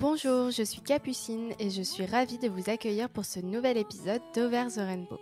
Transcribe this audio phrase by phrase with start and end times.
[0.00, 4.22] Bonjour, je suis Capucine et je suis ravie de vous accueillir pour ce nouvel épisode
[4.34, 5.18] d'Over the Rainbow.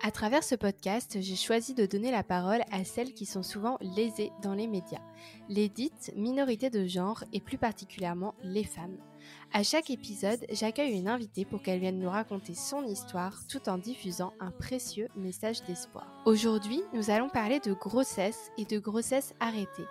[0.00, 3.78] À travers ce podcast, j'ai choisi de donner la parole à celles qui sont souvent
[3.80, 5.02] lésées dans les médias,
[5.48, 8.96] les dites minorités de genre et plus particulièrement les femmes.
[9.52, 13.76] À chaque épisode, j'accueille une invitée pour qu'elle vienne nous raconter son histoire tout en
[13.76, 16.06] diffusant un précieux message d'espoir.
[16.24, 19.84] Aujourd'hui, nous allons parler de grossesse et de grossesse arrêtée.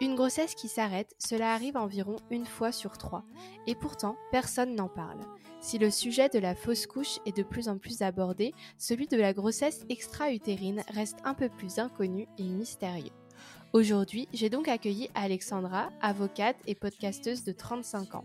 [0.00, 3.24] Une grossesse qui s'arrête, cela arrive environ une fois sur trois,
[3.66, 5.20] et pourtant personne n'en parle.
[5.60, 9.16] Si le sujet de la fausse couche est de plus en plus abordé, celui de
[9.16, 13.12] la grossesse extra-utérine reste un peu plus inconnu et mystérieux.
[13.74, 18.24] Aujourd'hui, j'ai donc accueilli Alexandra, avocate et podcasteuse de 35 ans.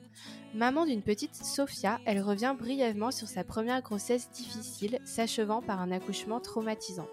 [0.53, 5.91] Maman d'une petite Sophia, elle revient brièvement sur sa première grossesse difficile, s'achevant par un
[5.91, 7.07] accouchement traumatisant.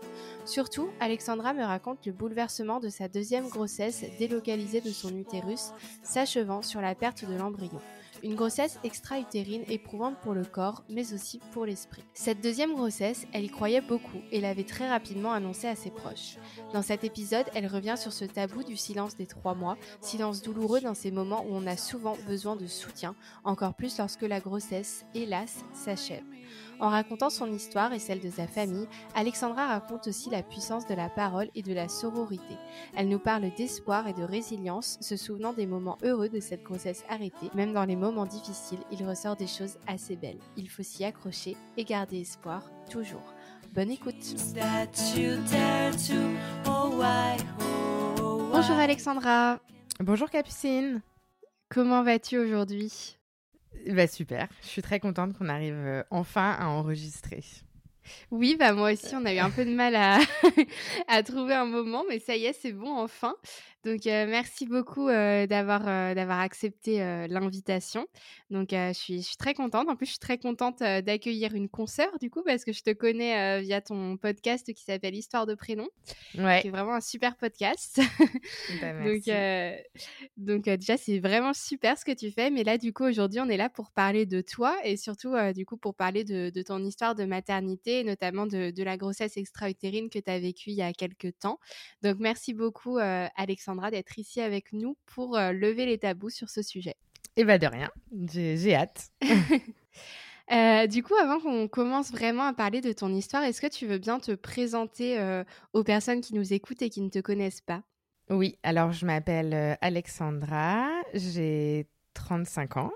[0.45, 5.71] Surtout, Alexandra me raconte le bouleversement de sa deuxième grossesse délocalisée de son utérus,
[6.03, 7.81] s'achevant sur la perte de l'embryon.
[8.23, 12.05] Une grossesse extra-utérine éprouvante pour le corps, mais aussi pour l'esprit.
[12.15, 16.37] Cette deuxième grossesse, elle y croyait beaucoup et l'avait très rapidement annoncée à ses proches.
[16.73, 20.81] Dans cet épisode, elle revient sur ce tabou du silence des trois mois, silence douloureux
[20.81, 25.05] dans ces moments où on a souvent besoin de soutien, encore plus lorsque la grossesse,
[25.15, 26.25] hélas, s'achève.
[26.79, 30.95] En racontant son histoire et celle de sa famille, Alexandra raconte aussi la puissance de
[30.95, 32.57] la parole et de la sororité.
[32.95, 37.05] Elle nous parle d'espoir et de résilience, se souvenant des moments heureux de cette grossesse
[37.09, 37.51] arrêtée.
[37.55, 40.41] Même dans les moments difficiles, il ressort des choses assez belles.
[40.57, 43.35] Il faut s'y accrocher et garder espoir toujours.
[43.75, 44.15] Bonne écoute.
[48.53, 49.61] Bonjour Alexandra.
[50.01, 51.01] Bonjour Capucine.
[51.69, 53.17] Comment vas-tu aujourd'hui?
[53.91, 57.43] Bah super, je suis très contente qu'on arrive euh, enfin à enregistrer.
[58.31, 60.19] Oui, bah moi aussi, on a eu un peu de mal à,
[61.09, 63.37] à trouver un moment, mais ça y est, c'est bon enfin.
[63.87, 68.09] Donc, merci beaucoup d'avoir d'avoir accepté l'invitation.
[68.51, 69.89] Donc, je suis, je, suis, très contente.
[69.89, 72.91] En plus, je suis très contente d'accueillir une consoeur, du coup, parce que je te
[72.93, 75.87] connais via ton podcast qui s'appelle Histoire de prénom.
[76.37, 76.63] Ouais.
[76.63, 78.01] Qui est vraiment un super podcast.
[78.81, 79.23] Bah, donc,
[80.37, 82.51] donc déjà, c'est vraiment super ce que tu fais.
[82.51, 85.65] Mais là, du coup, aujourd'hui, on est là pour parler de toi et surtout, du
[85.65, 89.37] coup, pour parler de, de, ton histoire de maternité, et notamment de, de la grossesse
[89.37, 91.59] extra-utérine que tu as vécue il y a quelques temps.
[92.03, 96.63] Donc, merci beaucoup, Alexandre d'être ici avec nous pour euh, lever les tabous sur ce
[96.63, 96.97] sujet.
[97.37, 97.91] Et eh bah de rien,
[98.29, 99.11] j'ai hâte.
[100.53, 103.85] Euh, du coup, avant qu'on commence vraiment à parler de ton histoire, est-ce que tu
[103.85, 105.43] veux bien te présenter euh,
[105.73, 107.83] aux personnes qui nous écoutent et qui ne te connaissent pas?
[108.31, 112.93] Oui, alors je m'appelle Alexandra, j'ai 35 ans.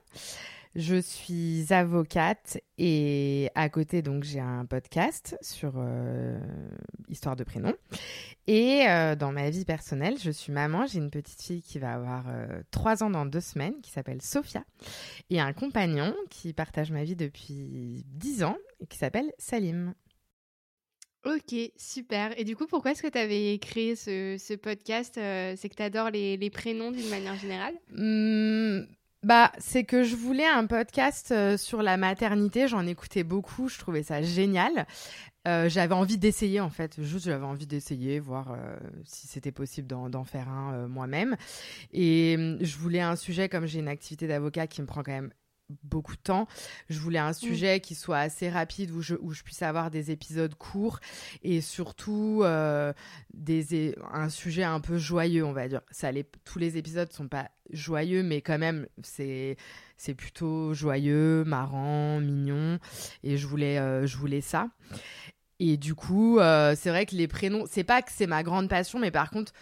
[0.77, 6.39] Je suis avocate et à côté, donc, j'ai un podcast sur euh,
[7.09, 7.75] histoire de prénom.
[8.47, 10.87] Et euh, dans ma vie personnelle, je suis maman.
[10.87, 14.23] J'ai une petite fille qui va avoir euh, trois ans dans deux semaines, qui s'appelle
[14.23, 14.65] Sophia,
[15.29, 19.93] et un compagnon qui partage ma vie depuis dix ans et qui s'appelle Salim.
[21.25, 22.39] Ok, super.
[22.39, 26.11] Et du coup, pourquoi est-ce que tu avais créé ce, podcast C'est que tu adores
[26.11, 27.75] les, prénoms d'une manière générale?
[27.91, 28.87] Mmh,
[29.23, 32.69] bah, c'est que je voulais un podcast euh, sur la maternité.
[32.69, 33.69] J'en écoutais beaucoup.
[33.69, 34.87] Je trouvais ça génial.
[35.49, 39.89] Euh, j'avais envie d'essayer en fait, juste j'avais envie d'essayer, voir euh, si c'était possible
[39.89, 41.37] d'en faire un moi-même.
[41.93, 45.13] Et hum, je voulais un sujet comme j'ai une activité d'avocat qui me prend quand
[45.13, 45.33] même
[45.83, 46.47] beaucoup de temps.
[46.89, 47.35] Je voulais un mm.
[47.35, 51.01] sujet qui soit assez rapide où je, où je puisse avoir des épisodes courts
[51.43, 52.93] et surtout euh,
[53.35, 55.83] des, un sujet un peu joyeux, on va dire.
[55.91, 59.57] Ça, les, tous les épisodes sont pas joyeux, mais quand même, c'est
[59.97, 62.79] c'est plutôt joyeux, marrant, mignon.
[63.23, 64.71] Et je voulais, euh, je voulais ça.
[65.59, 68.71] Et du coup, euh, c'est vrai que les prénoms, c'est pas que c'est ma grande
[68.71, 69.53] passion, mais par contre,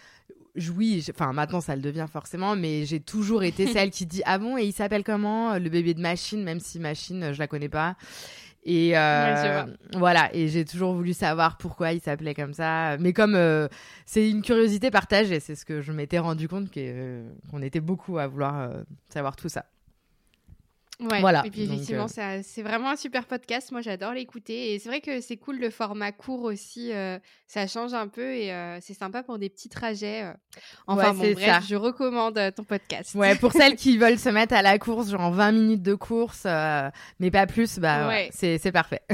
[0.75, 4.37] oui, enfin maintenant ça le devient forcément, mais j'ai toujours été celle qui dit ah
[4.37, 7.69] bon et il s'appelle comment le bébé de machine, même si machine je la connais
[7.69, 7.95] pas.
[8.63, 9.63] Et euh,
[9.93, 12.97] voilà, et j'ai toujours voulu savoir pourquoi il s'appelait comme ça.
[12.97, 13.67] Mais comme euh,
[14.05, 18.17] c'est une curiosité partagée, c'est ce que je m'étais rendu compte euh, qu'on était beaucoup
[18.17, 18.69] à vouloir
[19.09, 19.65] savoir tout ça.
[20.99, 21.43] Ouais, voilà.
[21.45, 23.71] Et puis effectivement, euh, c'est vraiment un super podcast.
[23.71, 24.73] Moi, j'adore l'écouter.
[24.73, 26.91] Et c'est vrai que c'est cool le format court aussi.
[26.91, 27.17] Euh,
[27.47, 30.25] ça change un peu et euh, c'est sympa pour des petits trajets.
[30.87, 33.15] Enfin, bon, bref, je recommande ton podcast.
[33.15, 36.45] Ouais, pour celles qui veulent se mettre à la course, genre 20 minutes de course,
[37.19, 38.29] mais pas plus, bah, ouais.
[38.33, 39.01] c'est parfait.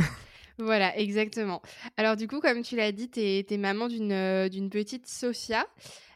[0.57, 1.61] Voilà, exactement.
[1.97, 5.65] Alors du coup, comme tu l'as dit, tu es, maman d'une petite Sophia,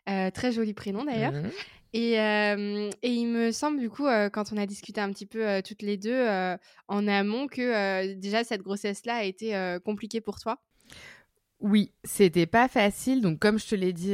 [0.05, 1.33] très joli prénom d'ailleurs.
[1.33, 1.49] Mmh
[1.93, 2.15] et,
[3.03, 6.27] il me semble, du coup, quand on a discuté un petit peu toutes les deux
[6.87, 10.59] en amont, que déjà cette grossesse-là a été compliquée pour toi?
[11.61, 13.19] Oui, c'était pas facile.
[13.19, 14.13] Donc, comme je te l'ai dit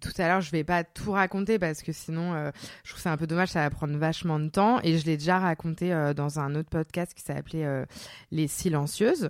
[0.00, 2.50] tout à l'heure, je vais pas tout raconter parce que sinon,
[2.84, 3.50] je trouve c'est un peu dommage.
[3.50, 4.80] Ça va prendre vachement de temps.
[4.82, 7.84] Et je l'ai déjà raconté dans un autre podcast qui s'appelait
[8.30, 9.28] Les Silencieuses.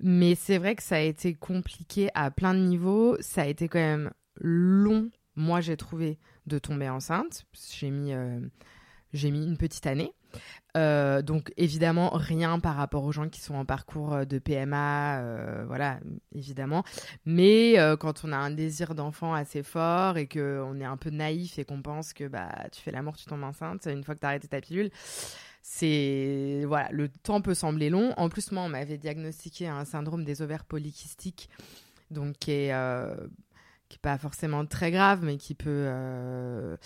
[0.00, 3.18] Mais c'est vrai que ça a été compliqué à plein de niveaux.
[3.20, 5.10] Ça a été quand même long.
[5.36, 7.44] Moi, j'ai trouvé de tomber enceinte.
[7.72, 8.12] J'ai mis,
[9.12, 10.12] j'ai mis une petite année.
[10.76, 15.20] Euh, donc évidemment rien par rapport aux gens qui sont en parcours euh, de PMA,
[15.20, 16.00] euh, voilà
[16.34, 16.82] évidemment.
[17.24, 21.10] Mais quand on a un désir d'enfant assez fort et que on est un peu
[21.10, 24.20] naïf et qu'on pense que bah tu fais l'amour, tu tombes enceinte une fois que
[24.20, 24.90] tu as arrêté ta pilule,
[25.62, 28.12] c'est voilà le temps peut sembler long.
[28.16, 31.48] En plus moi on m'avait diagnostiqué un syndrome des ovaires polykystiques,
[32.10, 32.72] donc qui est
[33.88, 36.76] qui est pas forcément très grave, mais qui peut, euh,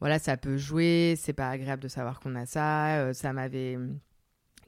[0.00, 1.14] voilà, ça peut jouer.
[1.16, 2.98] C'est pas agréable de savoir qu'on a ça.
[2.98, 3.78] Euh, ça m'avait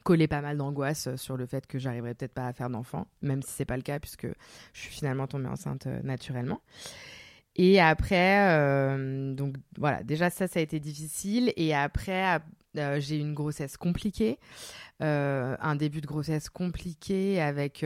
[0.05, 3.43] collé pas mal d'angoisse sur le fait que j'arriverais peut-être pas à faire d'enfant, même
[3.43, 4.27] si c'est pas le cas puisque
[4.73, 6.61] je suis finalement tombée enceinte euh, naturellement.
[7.57, 8.97] Et après,
[9.35, 11.53] donc voilà, déjà ça, ça a été difficile.
[11.57, 12.39] Et après,
[12.75, 14.39] j'ai eu une grossesse compliquée,
[15.01, 17.85] un début de grossesse compliqué avec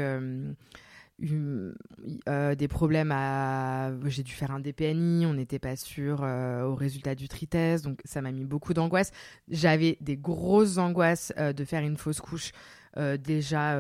[1.23, 3.93] euh, des problèmes à.
[4.07, 8.01] J'ai dû faire un DPNI, on n'était pas sûr euh, au résultat du tritest, donc
[8.05, 9.13] ça m'a mis beaucoup d'angoisse.
[9.49, 12.53] J'avais des grosses angoisses euh, de faire une fausse couche.
[12.97, 13.77] déjà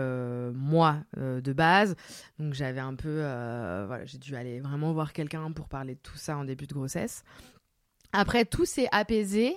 [0.52, 1.94] moi de base
[2.40, 3.18] donc j'avais un peu
[3.86, 6.74] voilà j'ai dû aller vraiment voir quelqu'un pour parler de tout ça en début de
[6.74, 7.22] grossesse
[8.10, 9.56] après tout s'est apaisé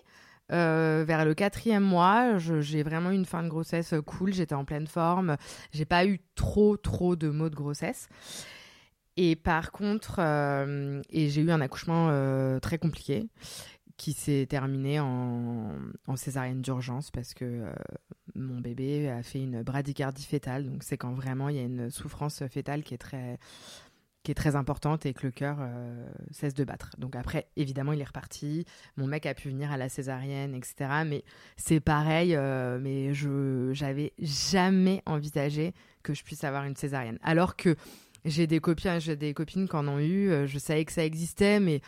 [0.51, 4.55] euh, vers le quatrième mois, j'ai vraiment eu une fin de grossesse euh, cool, j'étais
[4.55, 5.35] en pleine forme,
[5.73, 8.07] j'ai pas eu trop trop de maux de grossesse.
[9.17, 12.11] Et par contre, euh, j'ai eu un accouchement
[12.59, 13.27] très compliqué
[13.97, 15.71] qui s'est terminé en,
[16.05, 17.63] en césarienne d'urgence parce que
[18.35, 20.69] mon bébé a fait une bradycardie fétale.
[20.69, 23.39] Donc c'est quand vraiment il y a une souffrance fétale qui est très
[24.23, 26.91] qui est très importante et que le cœur euh, cesse de battre.
[26.97, 28.65] Donc après, évidemment, il est reparti.
[28.97, 30.89] Mon mec a pu venir à la césarienne, etc.
[31.05, 31.23] Mais
[31.55, 35.73] c'est pareil, euh, mais je j'avais jamais envisagé
[36.03, 37.19] que je puisse avoir une césarienne.
[37.23, 37.75] Alors que
[38.25, 40.29] j'ai des copines, j'ai des copines qui en ont eu.
[40.29, 41.81] Euh, je savais que ça existait, mais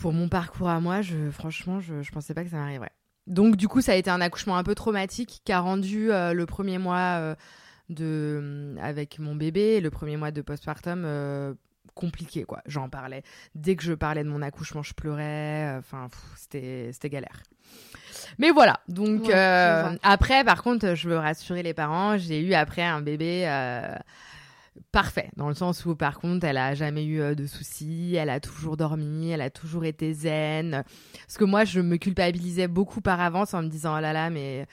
[0.00, 2.92] pour mon parcours à moi, je, franchement, je, je pensais pas que ça m'arriverait.
[3.28, 6.44] Donc du coup, ça a été un accouchement un peu traumatique qui a rendu le
[6.44, 7.36] premier mois
[7.88, 11.54] de, avec mon bébé, le premier mois de postpartum, euh,
[11.94, 12.60] compliqué, quoi.
[12.66, 13.22] J'en parlais.
[13.54, 15.76] Dès que je parlais de mon accouchement, je pleurais.
[15.76, 17.42] Euh, enfin, c'était, c'était galère.
[18.38, 18.80] Mais voilà.
[18.88, 22.16] Donc, euh, après, par contre, je veux rassurer les parents.
[22.16, 23.46] J'ai eu après un bébé
[24.90, 28.40] parfait, dans le sens où, par contre, elle a jamais eu de soucis, elle a
[28.40, 30.82] toujours dormi, elle a toujours été zen.
[31.26, 34.30] Parce que moi, je me culpabilisais beaucoup par avance en me disant, oh là là,
[34.30, 34.66] mais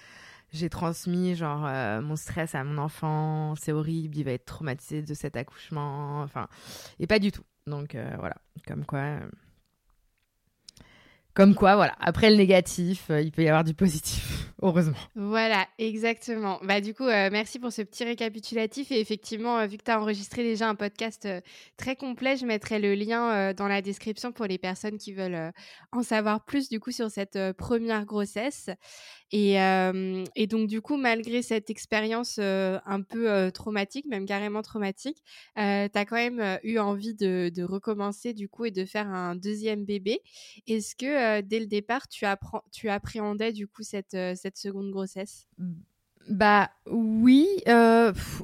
[0.51, 5.01] j'ai transmis genre euh, mon stress à mon enfant, c'est horrible, il va être traumatisé
[5.01, 6.47] de cet accouchement, enfin,
[6.99, 7.43] et pas du tout.
[7.67, 8.35] Donc euh, voilà,
[8.67, 8.99] comme quoi.
[8.99, 9.19] Euh,
[11.33, 11.95] comme quoi, voilà.
[12.01, 14.97] Après le négatif, il peut y avoir du positif, heureusement.
[15.15, 16.59] Voilà, exactement.
[16.61, 18.91] Bah du coup, merci pour ce petit récapitulatif.
[18.91, 21.29] Et effectivement, vu que tu as enregistré déjà un podcast
[21.77, 25.53] très complet, je mettrai le lien dans la description pour les personnes qui veulent
[25.93, 28.69] en savoir plus du coup sur cette première grossesse.
[29.31, 35.23] Et, donc, du coup, malgré cette expérience un peu traumatique, même carrément traumatique,
[35.55, 39.85] tu as quand même eu envie de, recommencer, du coup, et de faire un deuxième
[39.85, 40.21] bébé.
[40.67, 42.25] Est-ce que, dès le départ, tu,
[42.89, 44.17] appréhendais, du coup, cette,
[44.55, 45.47] seconde grossesse?
[46.29, 47.47] Bah oui,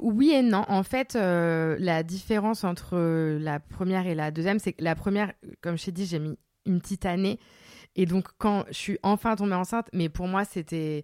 [0.00, 0.64] oui et non.
[0.68, 2.96] En fait, la différence entre
[3.38, 6.38] la première et la deuxième, c'est que la première, comme je t'ai dit, j'ai mis
[6.66, 7.38] une petite année
[7.98, 11.02] et donc, quand je suis enfin tombée enceinte, mais pour moi, c'était,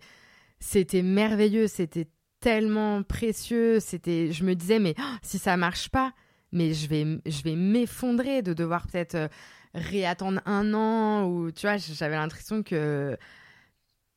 [0.60, 2.06] c'était merveilleux, c'était
[2.38, 3.80] tellement précieux.
[3.80, 6.12] C'était, je me disais, mais oh, si ça marche pas,
[6.52, 9.28] mais je vais, je vais m'effondrer de devoir peut-être euh,
[9.74, 13.18] réattendre un an ou tu vois, j'avais l'impression que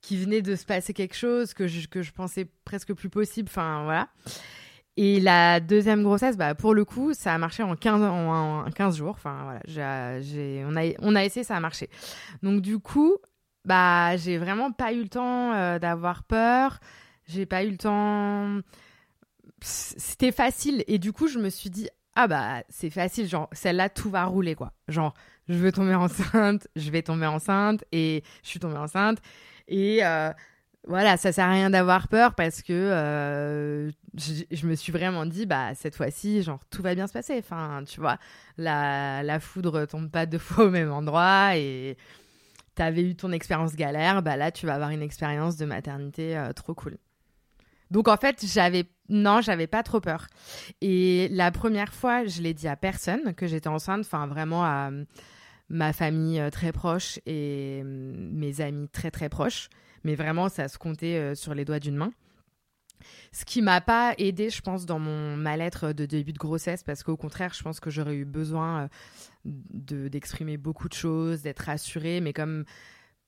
[0.02, 3.50] qu'il venait de se passer quelque chose que je, que je pensais presque plus possible.
[3.50, 4.08] Enfin, voilà.
[5.00, 8.98] Et la deuxième grossesse, bah, pour le coup, ça a marché en 15, en, 15
[8.98, 9.12] jours.
[9.12, 11.88] Enfin, voilà, j'ai, on, a, on a essayé, ça a marché.
[12.42, 13.18] Donc, du coup,
[13.64, 16.80] bah, j'ai vraiment pas eu le temps euh, d'avoir peur.
[17.28, 18.60] J'ai pas eu le temps.
[19.62, 20.84] C'était facile.
[20.88, 23.28] Et du coup, je me suis dit, ah bah, c'est facile.
[23.28, 24.74] Genre, celle-là, tout va rouler, quoi.
[24.88, 25.14] Genre,
[25.48, 27.84] je veux tomber enceinte, je vais tomber enceinte.
[27.92, 29.20] Et je suis tombée enceinte.
[29.68, 30.04] Et.
[30.04, 30.32] Euh,
[30.88, 35.46] voilà, ça sert à rien d'avoir peur parce que euh, je, me suis vraiment dit,
[35.46, 37.36] bah, cette fois-ci, genre, tout va bien se passer.
[37.38, 38.18] Enfin, tu vois,
[38.58, 41.98] la, la foudre tombe pas deux fois au même endroit et
[42.76, 46.54] t'avais eu ton expérience galère, bah là, tu vas avoir une expérience de maternité euh,
[46.54, 46.98] trop cool.
[47.92, 50.28] Donc, en fait, j'avais, non, j'avais pas trop peur.
[50.82, 54.92] Et la première fois, je l'ai dit à personne que j'étais enceinte, enfin vraiment à
[55.70, 59.70] ma famille euh, très proche et mm, mes amis très très proches.
[60.04, 62.12] Mais vraiment, ça se comptait euh, sur les doigts d'une main.
[63.32, 67.04] Ce qui m'a pas aidé, je pense, dans mon mal-être de début de grossesse, parce
[67.04, 68.88] qu'au contraire, je pense que j'aurais eu besoin euh,
[69.46, 72.66] de d'exprimer beaucoup de choses, d'être rassurée, mais comme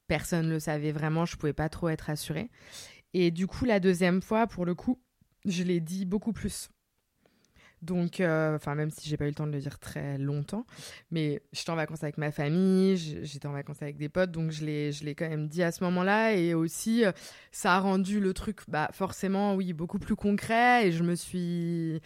[0.07, 2.49] personne le savait vraiment, je pouvais pas trop être rassurée.
[3.13, 4.99] Et du coup, la deuxième fois, pour le coup,
[5.45, 6.69] je l'ai dit beaucoup plus.
[7.81, 10.65] Donc, euh, enfin, même si j'ai pas eu le temps de le dire très longtemps,
[11.11, 14.65] mais j'étais en vacances avec ma famille, j'étais en vacances avec des potes, donc je
[14.65, 16.33] l'ai, je l'ai quand même dit à ce moment-là.
[16.35, 17.11] Et aussi, euh,
[17.51, 20.87] ça a rendu le truc, bah, forcément, oui, beaucoup plus concret.
[20.87, 22.01] Et je me suis.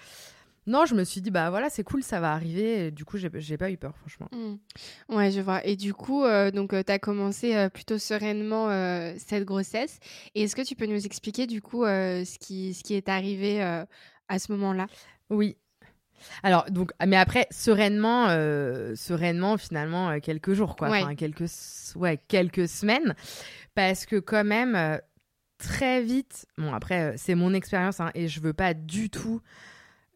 [0.65, 2.85] Non, je me suis dit, bah voilà, c'est cool, ça va arriver.
[2.85, 4.29] Et du coup, j'ai, pas eu peur, franchement.
[4.31, 5.13] Mmh.
[5.13, 5.65] Ouais, je vois.
[5.65, 8.69] Et du coup, euh, donc, tu as commencé plutôt sereinement
[9.17, 9.99] cette grossesse.
[10.35, 13.61] Et est-ce que tu peux nous expliquer, du coup, ce, qui, ce qui est arrivé
[13.61, 14.87] à ce moment-là?
[15.29, 15.57] Oui,
[16.43, 20.89] alors, donc, mais après, sereinement, euh, sereinement, finalement, euh, quelques jours, quoi.
[20.89, 21.49] Enfin, quelques,
[21.95, 23.15] ouais, quelques semaines.
[23.75, 24.97] Parce que, quand même, euh,
[25.57, 29.41] très vite, bon, après, c'est mon expérience, hein, et je veux pas du tout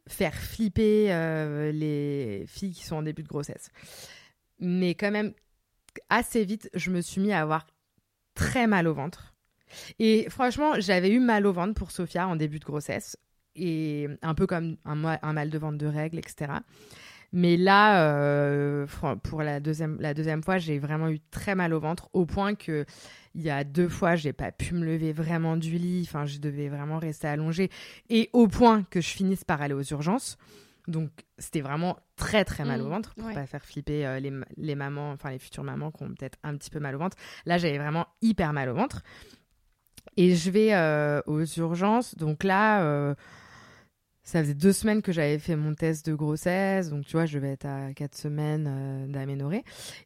[0.07, 1.07] faire flipper
[1.73, 3.69] les filles qui sont en début de grossesse.
[4.59, 5.33] Mais, quand même,
[6.09, 7.67] assez vite, je me suis mis à avoir
[8.35, 9.33] très mal au ventre.
[9.99, 13.17] Et franchement, j'avais eu mal au ventre pour Sophia en début de grossesse
[13.57, 16.53] et un peu comme un, un mal de vente de règles, etc.
[17.33, 18.85] Mais là, euh,
[19.23, 22.55] pour la deuxième, la deuxième fois, j'ai vraiment eu très mal au ventre, au point
[22.55, 22.85] que
[23.35, 26.03] il y a deux fois, j'ai pas pu me lever vraiment du lit.
[26.07, 27.69] Enfin, je devais vraiment rester allongée,
[28.09, 30.37] et au point que je finisse par aller aux urgences.
[30.87, 34.31] Donc, c'était vraiment très très mal au mmh, ventre pour pas faire flipper euh, les,
[34.55, 37.17] les, mamans, enfin les futures mamans qui ont peut-être un petit peu mal au ventre.
[37.45, 39.03] Là, j'avais vraiment hyper mal au ventre.
[40.15, 42.15] Et je vais euh, aux urgences.
[42.15, 42.81] Donc là,
[44.27, 47.39] ça faisait deux semaines que j'avais fait mon test de grossesse, donc tu vois, je
[47.39, 49.63] vais être à quatre semaines euh, d'aménorrhée.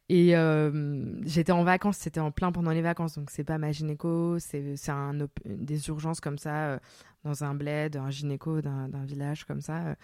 [0.08, 3.72] Et euh, j'étais en vacances, c'était en plein pendant les vacances, donc c'est pas ma
[3.72, 5.14] gynéco, c'est un,
[5.44, 6.78] des urgences comme ça, euh,
[7.24, 9.96] dans un bled, un gynéco d'un village comme ça.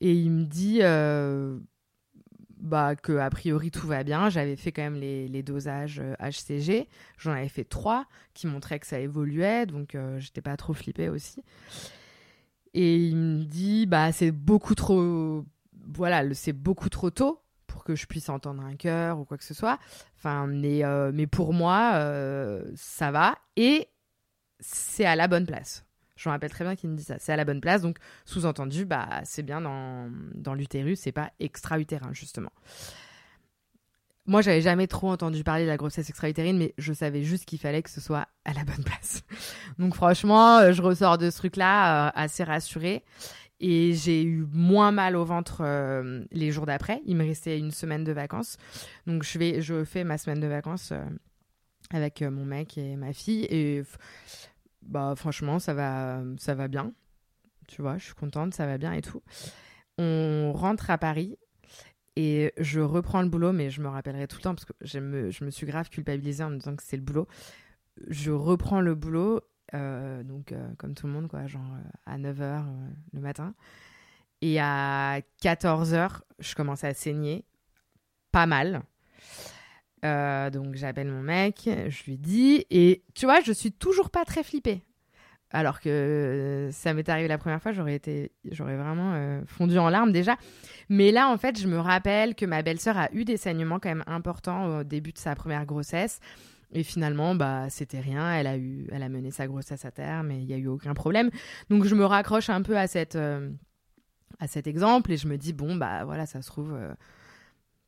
[0.00, 0.80] et il me dit
[2.58, 4.30] bah, que a priori tout va bien.
[4.30, 8.86] J'avais fait quand même les, les dosages HCG, j'en avais fait trois qui montraient que
[8.88, 11.40] ça évoluait, donc j'étais pas trop flippée aussi.
[12.74, 15.44] Et il me dit, bah, c'est beaucoup trop,
[15.94, 19.44] voilà, c'est beaucoup trop tôt pour que je puisse entendre un cœur ou quoi que
[19.44, 19.78] ce soit.
[20.16, 23.36] Enfin, mais, euh, mais pour moi, euh, ça va.
[23.56, 23.88] Et
[24.58, 25.84] c'est à la bonne place.
[26.16, 27.16] Je me rappelle très bien qu'il me dit ça.
[27.18, 27.82] C'est à la bonne place.
[27.82, 32.52] Donc, sous-entendu, bah, c'est bien dans, dans l'utérus, c'est pas extra-utérin, justement.
[34.26, 37.58] Moi, j'avais jamais trop entendu parler de la grossesse extra-utérine, mais je savais juste qu'il
[37.58, 39.22] fallait que ce soit à la bonne place.
[39.78, 43.04] Donc, franchement, euh, je ressors de ce truc-là euh, assez rassurée.
[43.60, 47.02] Et j'ai eu moins mal au ventre euh, les jours d'après.
[47.04, 48.56] Il me restait une semaine de vacances.
[49.06, 50.92] Donc, je, fais ma semaine de vacances
[51.92, 53.44] avec mon mec et ma fille.
[53.50, 53.82] Et
[54.82, 56.92] bah, franchement, ça va, ça va bien.
[57.68, 59.22] Tu vois, je suis contente, ça va bien et tout.
[59.98, 61.38] On rentre à Paris
[62.16, 64.98] et je reprends le boulot, mais je me rappellerai tout le temps parce que je
[64.98, 67.26] me, je me suis grave culpabilisée en me disant que c'est le boulot.
[68.08, 69.40] Je reprends le boulot,
[69.74, 72.64] euh, donc euh, comme tout le monde, quoi, genre euh, à 9h
[73.12, 73.54] le matin.
[74.42, 77.44] Et à 14h, je commence à saigner
[78.30, 78.82] pas mal.
[80.02, 84.42] donc j'appelle mon mec, je lui dis, et tu vois, je suis toujours pas très
[84.44, 84.82] flippée.
[85.54, 89.78] Alors que euh, ça m'est arrivé la première fois, j'aurais été, j'aurais vraiment euh, fondu
[89.78, 90.36] en larmes déjà.
[90.88, 93.88] Mais là, en fait, je me rappelle que ma belle-sœur a eu des saignements quand
[93.88, 96.18] même importants au début de sa première grossesse.
[96.72, 98.34] Et finalement, bah, c'était rien.
[98.34, 100.66] Elle a eu, elle a mené sa grossesse à terme et il n'y a eu
[100.66, 101.30] aucun problème.
[101.70, 103.48] Donc, je me raccroche un peu à cette, euh,
[104.40, 106.76] à cet exemple et je me dis bon, bah voilà, ça se trouve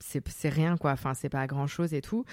[0.00, 0.92] c'est rien quoi.
[0.92, 2.24] Enfin c'est pas grand chose et tout.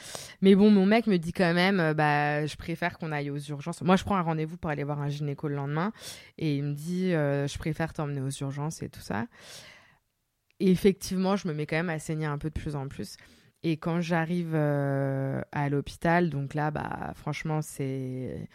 [0.41, 3.37] Mais bon mon mec me dit quand même euh, bah je préfère qu'on aille aux
[3.37, 3.81] urgences.
[3.81, 5.91] Moi je prends un rendez-vous pour aller voir un gynéco le lendemain
[6.37, 9.27] et il me dit euh, je préfère t'emmener aux urgences et tout ça.
[10.59, 13.17] Et effectivement je me mets quand même à saigner un peu de plus en plus.
[13.63, 18.49] Et quand j'arrive euh, à l'hôpital donc là bah franchement c'est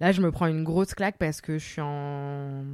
[0.00, 2.64] là je me prends une grosse claque parce que je suis en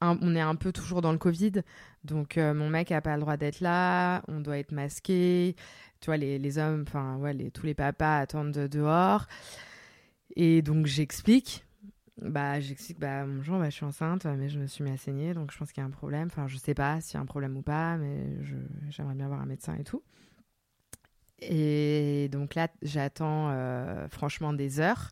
[0.00, 1.62] on est un peu toujours dans le Covid,
[2.04, 5.56] donc euh, mon mec a pas le droit d'être là, on doit être masqué.
[6.00, 9.26] Tu vois, les, hommes, enfin, ouais, tous les papas attendent dehors.
[10.36, 11.64] Et donc j'explique.
[12.20, 15.34] Bah, j'explique, bah, bonjour, bah, je suis enceinte, mais je me suis mis à saigner,
[15.34, 16.26] donc je pense qu'il y a un problème.
[16.26, 18.26] Enfin, je sais pas s'il y a un problème ou pas, mais
[18.90, 20.02] j'aimerais bien voir un médecin et tout.
[21.40, 25.10] Et donc là, j'attends euh, franchement des heures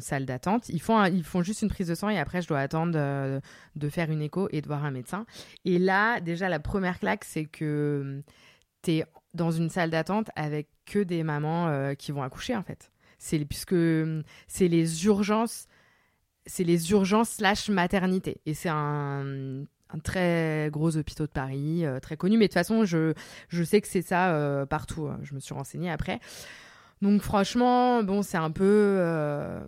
[0.00, 0.68] salle d'attente.
[0.68, 3.40] Ils font, ils font juste une prise de sang et après, je dois attendre de,
[3.76, 5.26] de, faire une écho et de voir un médecin.
[5.64, 8.22] Et là, déjà, la première claque, c'est que
[8.82, 9.04] tu es
[9.34, 12.90] dans une salle d'attente avec que des mamans euh, qui vont accoucher, en fait.
[13.18, 13.76] C'est puisque
[14.46, 15.66] c'est les urgences,
[16.46, 18.40] c'est les urgences slash maternité.
[18.46, 22.36] Et c'est un, un, très gros hôpital de Paris, euh, très connu.
[22.36, 23.14] Mais de toute façon, je,
[23.48, 25.06] je sais que c'est ça euh, partout.
[25.06, 25.18] Hein.
[25.22, 26.20] Je me suis renseignée après.
[27.02, 28.64] Donc franchement, bon, c'est un peu...
[28.64, 29.60] Euh,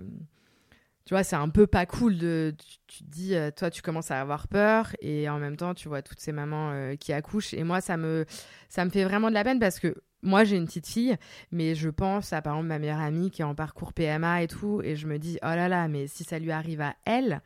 [1.04, 2.54] tu vois, c'est un peu pas cool de...
[2.86, 5.88] Tu, te dis, euh, toi, tu commences à avoir peur et en même temps, tu
[5.88, 7.54] vois toutes ces mamans euh, qui accouchent.
[7.54, 8.26] Et moi, ça me,
[8.68, 11.16] ça me fait vraiment de la peine parce que moi, j'ai une petite fille,
[11.52, 14.48] mais je pense à, par exemple, ma meilleure amie qui est en parcours PMA et
[14.48, 14.80] tout.
[14.82, 17.40] Et je me dis, oh là là, mais si ça lui arrive à elle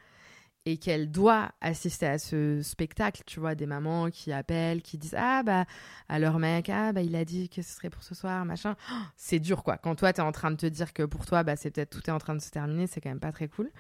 [0.65, 5.17] et qu'elle doit assister à ce spectacle, tu vois, des mamans qui appellent, qui disent
[5.19, 5.65] ah bah
[6.09, 8.77] à leur mec ah bah il a dit que ce serait pour ce soir, machin.
[8.91, 9.77] Oh, c'est dur quoi.
[9.77, 11.91] Quand toi tu es en train de te dire que pour toi bah c'est peut-être
[11.91, 13.71] tout est en train de se terminer, c'est quand même pas très cool.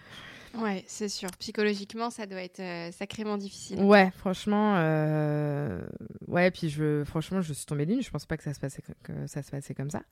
[0.55, 1.31] Ouais, c'est sûr.
[1.39, 3.81] Psychologiquement, ça doit être euh, sacrément difficile.
[3.81, 5.81] Ouais, franchement, euh...
[6.29, 6.51] ouais.
[6.51, 8.03] Puis je, franchement, je suis tombée d'une.
[8.03, 10.03] Je pense pas que ça se passait que ça se passait comme ça.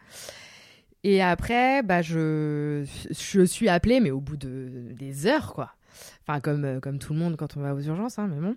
[1.03, 5.75] Et après, bah je, je suis appelée, mais au bout de des heures, quoi.
[6.26, 8.57] Enfin, comme, euh, comme tout le monde quand on va aux urgences, hein, mais bon.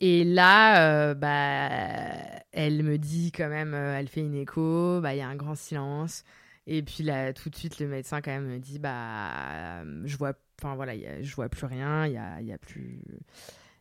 [0.00, 5.14] Et là, euh, bah, elle me dit quand même, euh, elle fait une écho, bah,
[5.14, 6.24] il y a un grand silence.
[6.66, 10.32] Et puis là, tout de suite, le médecin quand même me dit, bah, je vois,
[10.60, 13.02] enfin voilà, je vois plus rien, il y a, y a plus,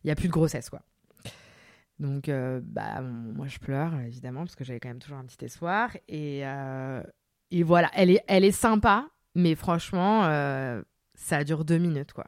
[0.03, 0.81] il y a plus de grossesse quoi.
[1.99, 2.29] Donc,
[2.63, 5.95] bah, moi je pleure évidemment parce que j'avais quand même toujours un petit espoir.
[6.07, 6.43] Et,
[7.51, 10.23] et voilà, elle est, elle est sympa, mais franchement,
[11.15, 12.27] ça dure deux minutes quoi.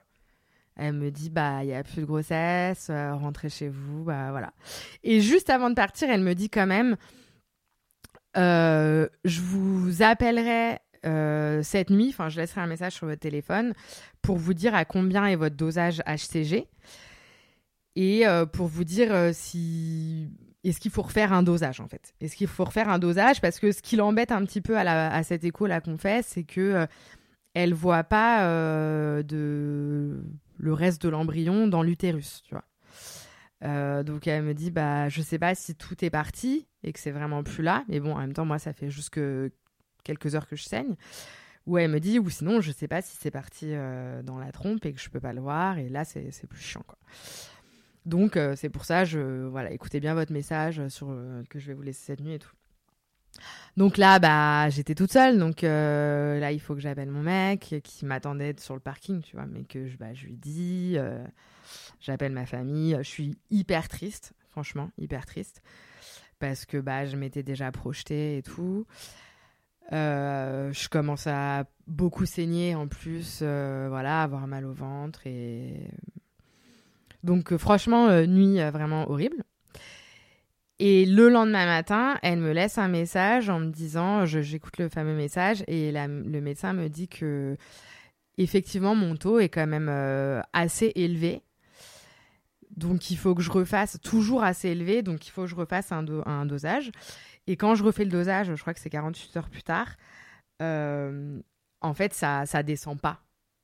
[0.81, 4.31] Elle me dit bah il y a plus de grossesse, euh, rentrez chez vous, bah
[4.31, 4.51] voilà.
[5.03, 6.97] Et juste avant de partir, elle me dit quand même
[8.35, 13.75] euh, je vous appellerai euh, cette nuit, enfin je laisserai un message sur votre téléphone
[14.23, 16.67] pour vous dire à combien est votre dosage HCG
[17.95, 20.31] et pour vous dire si
[20.63, 22.15] est-ce qu'il faut refaire un dosage en fait?
[22.21, 23.39] Est-ce qu'il faut refaire un dosage?
[23.39, 26.43] Parce que ce qui l'embête un petit peu à, cette écho là qu'on fait, c'est
[26.43, 26.87] que
[27.53, 28.45] elle voit pas
[29.21, 30.23] de
[30.61, 32.63] le reste de l'embryon dans l'utérus, tu vois.
[33.63, 36.99] Euh, donc elle me dit bah je sais pas si tout est parti et que
[36.99, 39.51] c'est vraiment plus là, mais bon en même temps moi ça fait juste que
[40.03, 40.95] quelques heures que je saigne.
[41.67, 44.51] Ou elle me dit ou sinon je sais pas si c'est parti euh, dans la
[44.51, 46.97] trompe et que je peux pas le voir et là c'est plus chiant quoi.
[48.05, 51.15] Donc euh, c'est pour ça je voilà écoutez bien votre message sur
[51.49, 52.53] que je vais vous laisser cette nuit et tout.
[53.77, 55.37] Donc là, bah, j'étais toute seule.
[55.37, 59.35] Donc euh, là, il faut que j'appelle mon mec qui m'attendait sur le parking, tu
[59.35, 59.45] vois.
[59.45, 61.23] Mais que je, bah, lui dis, euh,
[61.99, 62.97] j'appelle ma famille.
[62.99, 65.61] Je suis hyper triste, franchement, hyper triste.
[66.39, 68.85] Parce que bah, je m'étais déjà projetée et tout.
[69.93, 75.27] Euh, je commence à beaucoup saigner en plus, voilà, avoir mal au ventre.
[75.27, 75.87] Et...
[77.23, 79.43] Donc franchement, nuit vraiment horrible.
[80.83, 85.13] Et le lendemain matin, elle me laisse un message en me disant, j'écoute le fameux
[85.13, 87.55] message, et le médecin me dit que
[88.39, 91.43] effectivement mon taux est quand même euh, assez élevé.
[92.75, 95.91] Donc il faut que je refasse, toujours assez élevé, donc il faut que je refasse
[95.91, 96.89] un, un dosage.
[97.45, 99.97] Et quand je refais le dosage, je crois que c'est 48 heures plus tard,
[100.63, 101.39] euh,
[101.81, 103.21] en fait ça, ça descend pas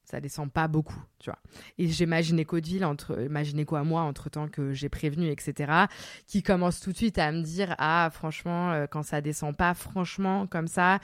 [0.10, 1.40] ça descend pas beaucoup, tu vois.
[1.78, 5.86] Et j'ai ma gynéco entre, ma gynéco à moi, entre temps que j'ai prévenu, etc.,
[6.28, 9.74] qui commence tout de suite à me dire, ah, franchement, euh, quand ça descend pas,
[9.74, 11.00] franchement, comme ça,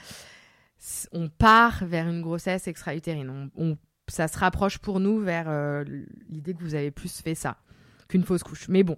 [1.12, 3.50] on part vers une grossesse extra-utérine.
[3.56, 3.76] On,
[4.08, 5.84] ça se rapproche pour nous vers euh,
[6.30, 7.58] l'idée que vous avez plus fait ça
[8.08, 8.68] qu'une fausse couche.
[8.68, 8.96] Mais bon,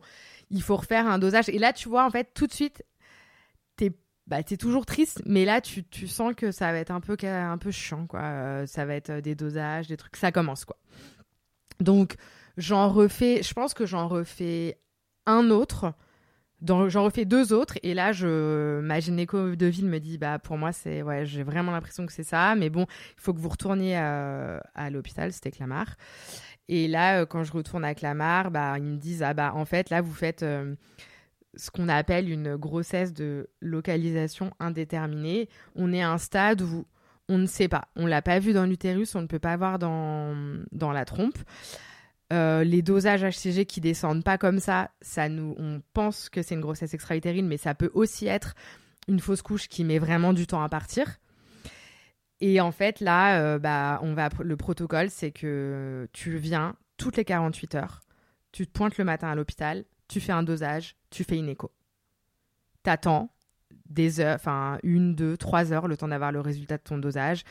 [0.50, 1.48] il faut refaire un dosage.
[1.48, 2.84] Et là, tu vois, en fait, tout de suite,
[4.26, 7.16] bah t'es toujours triste mais là tu, tu, sens que ça va être un peu
[7.24, 8.22] un peu chiant quoi.
[8.22, 10.16] Euh, ça va être euh, des dosages des trucs.
[10.16, 10.76] Ça commence quoi.
[11.80, 12.16] Donc
[12.56, 14.78] j'en refais je pense que j'en refais
[15.26, 15.92] un autre
[16.62, 20.56] j'en refais deux autres et là je ma gynéco de ville me dit bah pour
[20.56, 22.86] moi c'est ouais j'ai vraiment l'impression que c'est ça mais bon
[23.16, 25.96] il faut que vous retourniez à, à l'hôpital c'était Clamart.
[26.68, 29.66] Et là euh, quand je retourne à Clamart bah ils me disent ah bah en
[29.66, 30.44] fait là vous faites
[31.56, 35.48] ce qu'on appelle une grossesse de localisation indéterminée.
[35.74, 36.86] On est à un stade où
[37.28, 37.88] on ne sait pas.
[37.96, 40.34] On l'a pas vu dans l'utérus, on ne peut pas voir dans,
[40.72, 41.38] dans la trompe.
[42.32, 46.54] Euh, les dosages HCG qui descendent pas comme ça, ça nous, on pense que c'est
[46.54, 48.54] une grossesse extra-utérine, mais ça peut aussi être
[49.06, 51.18] une fausse couche qui met vraiment du temps à partir.
[52.40, 57.16] Et en fait, là, euh, bah, on va, le protocole, c'est que tu viens toutes
[57.16, 58.00] les 48 heures,
[58.52, 61.70] tu te pointes le matin à l'hôpital, tu fais un dosage, tu fais une écho.
[62.82, 63.30] T'attends
[63.88, 67.42] des heures, enfin une, deux, trois heures, le temps d'avoir le résultat de ton dosage.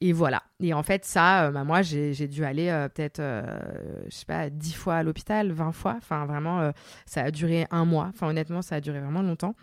[0.00, 0.42] Et voilà.
[0.60, 4.96] Et en fait, ça, bah, moi, j'ai dû aller peut-être, je sais pas, dix fois
[4.96, 5.94] à l'hôpital, vingt fois.
[5.98, 6.72] Enfin, vraiment,
[7.06, 8.10] ça a duré un mois.
[8.12, 9.54] Enfin, honnêtement, ça a duré vraiment longtemps.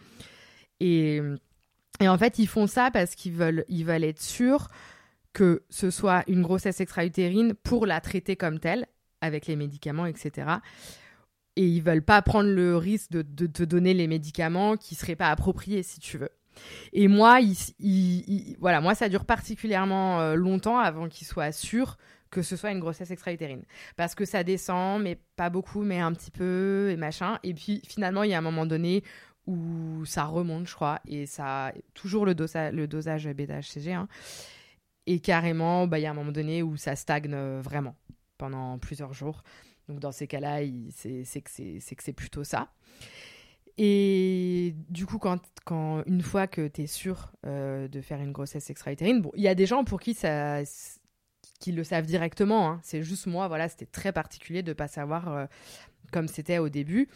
[0.79, 1.21] Et,
[1.99, 4.67] et en fait, ils font ça parce qu'ils veulent, ils veulent être sûrs
[5.33, 8.85] que ce soit une grossesse extra-utérine pour la traiter comme telle,
[9.21, 10.47] avec les médicaments, etc.
[11.55, 15.29] Et ils veulent pas prendre le risque de, te donner les médicaments qui seraient pas
[15.29, 16.29] appropriés, si tu veux.
[16.93, 17.39] Et moi,
[18.59, 21.97] voilà, moi, ça dure particulièrement euh, longtemps avant qu'ils soient sûrs
[22.31, 23.63] que ce soit une grossesse extra-utérine.
[23.97, 27.37] Parce que ça descend, mais pas beaucoup, mais un petit peu, et machin.
[27.43, 29.03] Et puis, finalement, il y a un moment donné
[29.47, 32.33] où ça remonte, je crois, et ça toujours le,
[32.71, 33.93] le dosage bêta-HCG.
[33.93, 34.07] Hein,
[35.07, 37.95] et carrément, bah, il y a un moment donné où ça stagne euh, vraiment
[38.37, 39.43] pendant plusieurs jours.
[39.91, 40.61] Donc dans ces cas-là,
[40.95, 41.49] c'est que
[42.01, 42.71] c'est plutôt ça.
[43.77, 48.31] Et du coup, quand, quand une fois que tu es sûr euh, de faire une
[48.31, 50.61] grossesse extra-utérine, bon, il y a des gens pour qui ça
[51.59, 52.69] qui le savent directement.
[52.69, 52.79] Hein.
[52.83, 55.45] C'est juste moi, voilà, c'était très particulier de pas savoir euh,
[56.13, 57.09] comme c'était au début.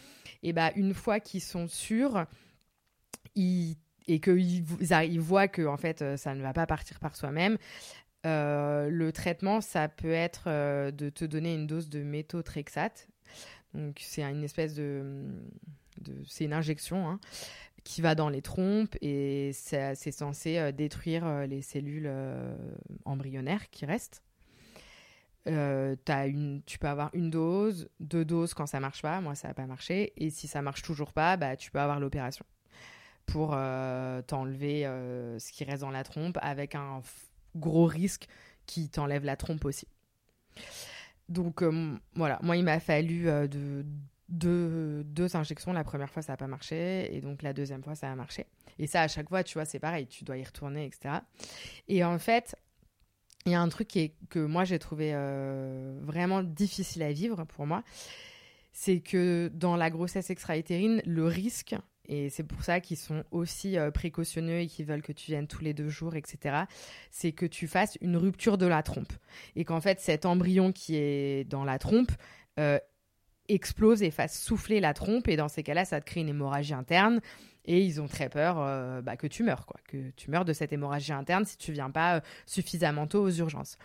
[0.43, 2.25] Et bah une fois qu'ils sont sûrs,
[3.37, 3.77] et
[4.19, 7.57] qu'ils ils voient que en fait euh, ça ne va pas partir par soi-même,
[8.25, 13.07] euh, le traitement ça peut être euh, de te donner une dose de méthotrexate.
[13.73, 15.25] Donc c'est une espèce de,
[16.27, 17.19] c'est une injection hein,
[17.83, 22.09] qui va dans les trompes et c'est censé détruire les cellules
[23.03, 24.23] embryonnaires qui restent.
[25.45, 25.51] tu
[26.79, 29.19] peux avoir une dose, deux doses quand ça marche pas.
[29.19, 30.13] Moi, ça n'a pas marché.
[30.15, 32.45] Et si ça marche toujours pas, bah, tu peux avoir l'opération
[33.25, 37.01] pour euh, t'enlever euh, ce qui reste dans la trompe avec un
[37.55, 38.27] gros risque
[38.65, 39.87] qui t'enlève la trompe aussi.
[41.29, 43.85] Donc euh, voilà, moi il m'a fallu de,
[44.29, 45.73] deux injections.
[45.73, 48.45] La première fois ça n'a pas marché et donc la deuxième fois ça a marché.
[48.77, 51.15] Et ça à chaque fois, tu vois, c'est pareil, tu dois y retourner, etc.
[51.87, 52.55] Et en fait,
[53.45, 55.13] il y a un truc qui est, que moi j'ai trouvé
[56.01, 57.83] vraiment difficile à vivre pour moi,
[58.75, 61.75] c'est que dans la grossesse extra-utérine, le risque
[62.07, 65.47] et c'est pour ça qu'ils sont aussi euh, précautionneux et qu'ils veulent que tu viennes
[65.47, 66.63] tous les deux jours, etc.
[67.11, 69.13] C'est que tu fasses une rupture de la trompe.
[69.55, 72.11] Et qu'en fait, cet embryon qui est dans la trompe
[72.59, 72.79] euh,
[73.47, 75.27] explose et fasse souffler la trompe.
[75.27, 77.21] Et dans ces cas-là, ça te crée une hémorragie interne.
[77.67, 79.79] Et ils ont très peur euh, bah, que tu meurs, quoi.
[79.87, 83.77] Que tu meurs de cette hémorragie interne si tu viens pas suffisamment tôt aux urgences.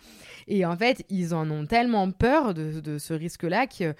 [0.47, 3.95] Et en fait, ils en ont tellement peur de, de ce risque-là qu'ils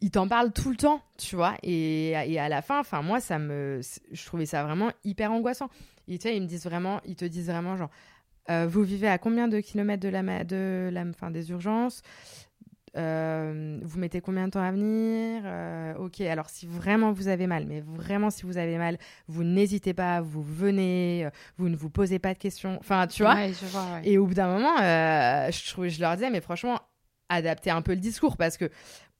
[0.00, 1.54] ils t'en parlent tout le temps, tu vois.
[1.62, 3.80] Et, et à la fin, enfin moi, ça me,
[4.12, 5.68] je trouvais ça vraiment hyper angoissant.
[6.08, 7.90] Et tu sais, ils me disent vraiment, ils te disent vraiment genre,
[8.50, 12.02] euh, vous vivez à combien de kilomètres de la, de la fin des urgences?
[12.96, 15.42] Euh, vous mettez combien de temps à venir?
[15.44, 19.44] Euh, Ok, alors si vraiment vous avez mal, mais vraiment si vous avez mal, vous
[19.44, 21.28] n'hésitez pas, vous venez,
[21.58, 22.76] vous ne vous posez pas de questions.
[22.80, 23.34] Enfin, tu vois?
[23.34, 24.00] Ouais, je vois ouais.
[24.04, 26.80] Et au bout d'un moment, je, je leur disais, mais franchement,
[27.28, 28.70] adaptez un peu le discours parce que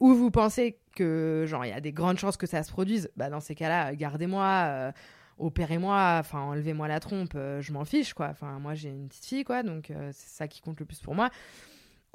[0.01, 3.11] ou vous pensez que genre il y a des grandes chances que ça se produise,
[3.16, 4.92] bah dans ces cas-là, gardez-moi, euh,
[5.38, 8.29] opérez-moi, enfin enlevez-moi la trompe, euh, je m'en fiche quoi.
[8.29, 11.01] Enfin moi j'ai une petite fille quoi, donc euh, c'est ça qui compte le plus
[11.01, 11.31] pour moi.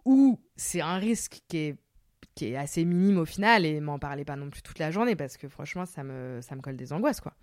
[0.06, 1.76] Ou c'est un risque qui est
[2.36, 5.16] qui est assez minime au final et m'en parlez pas non plus toute la journée
[5.16, 7.34] parce que franchement ça me ça me colle des angoisses quoi.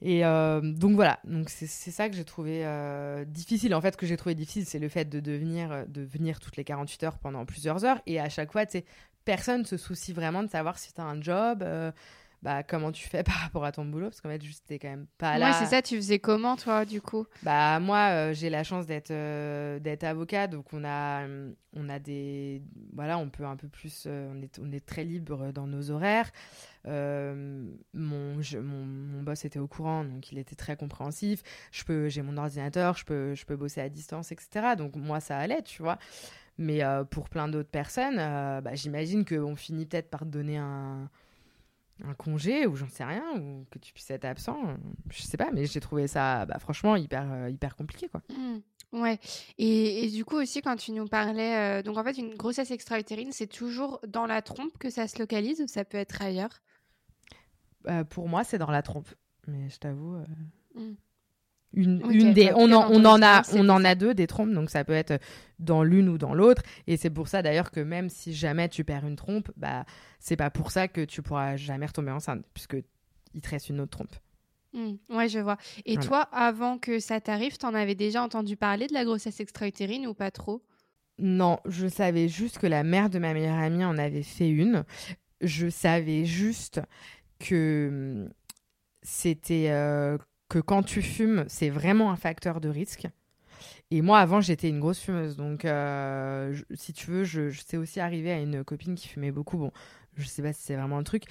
[0.00, 3.74] Et euh, donc voilà, donc c'est ça que j'ai trouvé euh, difficile.
[3.74, 6.38] En fait, ce que j'ai trouvé difficile, c'est le fait de devenir, euh, de venir
[6.38, 8.00] toutes les 48 heures pendant plusieurs heures.
[8.06, 8.84] Et à chaque fois, tu sais,
[9.24, 11.64] personne se soucie vraiment de savoir si tu as un job,
[12.42, 14.88] bah, comment tu fais par rapport à ton boulot parce qu'en fait juste t'es quand
[14.88, 15.48] même pas là.
[15.50, 17.26] Ouais, c'est ça, tu faisais comment toi du coup?
[17.42, 21.26] Bah moi euh, j'ai la chance d'être euh, d'être avocat donc on a
[21.74, 22.62] on a des
[22.94, 25.90] voilà, on peut un peu plus euh, on est on est très libre dans nos
[25.90, 26.30] horaires.
[26.84, 31.42] mon, mon, mon boss était au courant donc il était très compréhensif.
[31.72, 34.76] Je peux j'ai mon ordinateur, je peux je peux bosser à distance etc.
[34.76, 35.98] Donc moi ça allait, tu vois.
[36.60, 41.08] Mais pour plein d'autres personnes, bah, j'imagine qu'on finit peut-être par donner un
[42.04, 44.56] un congé ou j'en sais rien ou que tu puisses être absent
[45.10, 49.00] je sais pas mais j'ai trouvé ça bah, franchement hyper euh, hyper compliqué quoi mmh.
[49.00, 49.18] ouais
[49.58, 53.32] et, du coup aussi quand tu nous parlais euh, donc en fait une grossesse extra-utérine
[53.32, 56.60] c'est toujours dans la trompe que ça se localise ou ça peut être ailleurs?
[57.86, 59.08] Euh, pour moi c'est dans la trompe
[59.46, 60.16] mais je t'avoue
[60.74, 60.94] mmh.
[61.74, 64.84] Une, des, on en, on en a, on en a deux des trompes, donc ça
[64.84, 65.20] peut être
[65.58, 66.62] dans l'une ou dans l'autre.
[66.86, 69.84] Et c'est pour ça d'ailleurs que même si jamais tu perds une trompe, bah
[70.18, 72.78] c'est pas pour ça que tu pourras jamais retomber enceinte, puisque
[73.34, 74.14] il te reste une autre trompe.
[74.72, 75.58] Mmh, ouais, je vois.
[75.84, 80.06] Et toi, avant que ça t'arrive, t'en avais déjà entendu parler de la grossesse extra-utérine
[80.06, 80.62] ou pas trop?
[81.18, 84.84] Non, je savais juste que la mère de ma meilleure amie en avait fait une.
[85.40, 86.80] Je savais juste
[87.38, 88.28] que
[89.02, 89.70] c'était
[90.48, 93.06] que quand tu fumes, c'est vraiment un facteur de risque.
[93.90, 95.36] Et moi, avant, j'étais une grosse fumeuse.
[95.36, 95.66] Donc,
[96.74, 99.58] si tu veux, je, je sais aussi arriver à une copine qui fumait beaucoup.
[99.58, 99.72] Bon,
[100.16, 101.24] je sais pas si c'est vraiment le truc.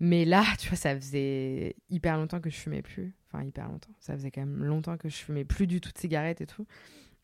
[0.00, 3.14] Mais là, tu vois, ça faisait hyper longtemps que je fumais plus.
[3.26, 3.94] Enfin, hyper longtemps.
[4.00, 6.66] Ça faisait quand même longtemps que je fumais plus du tout de cigarettes et tout.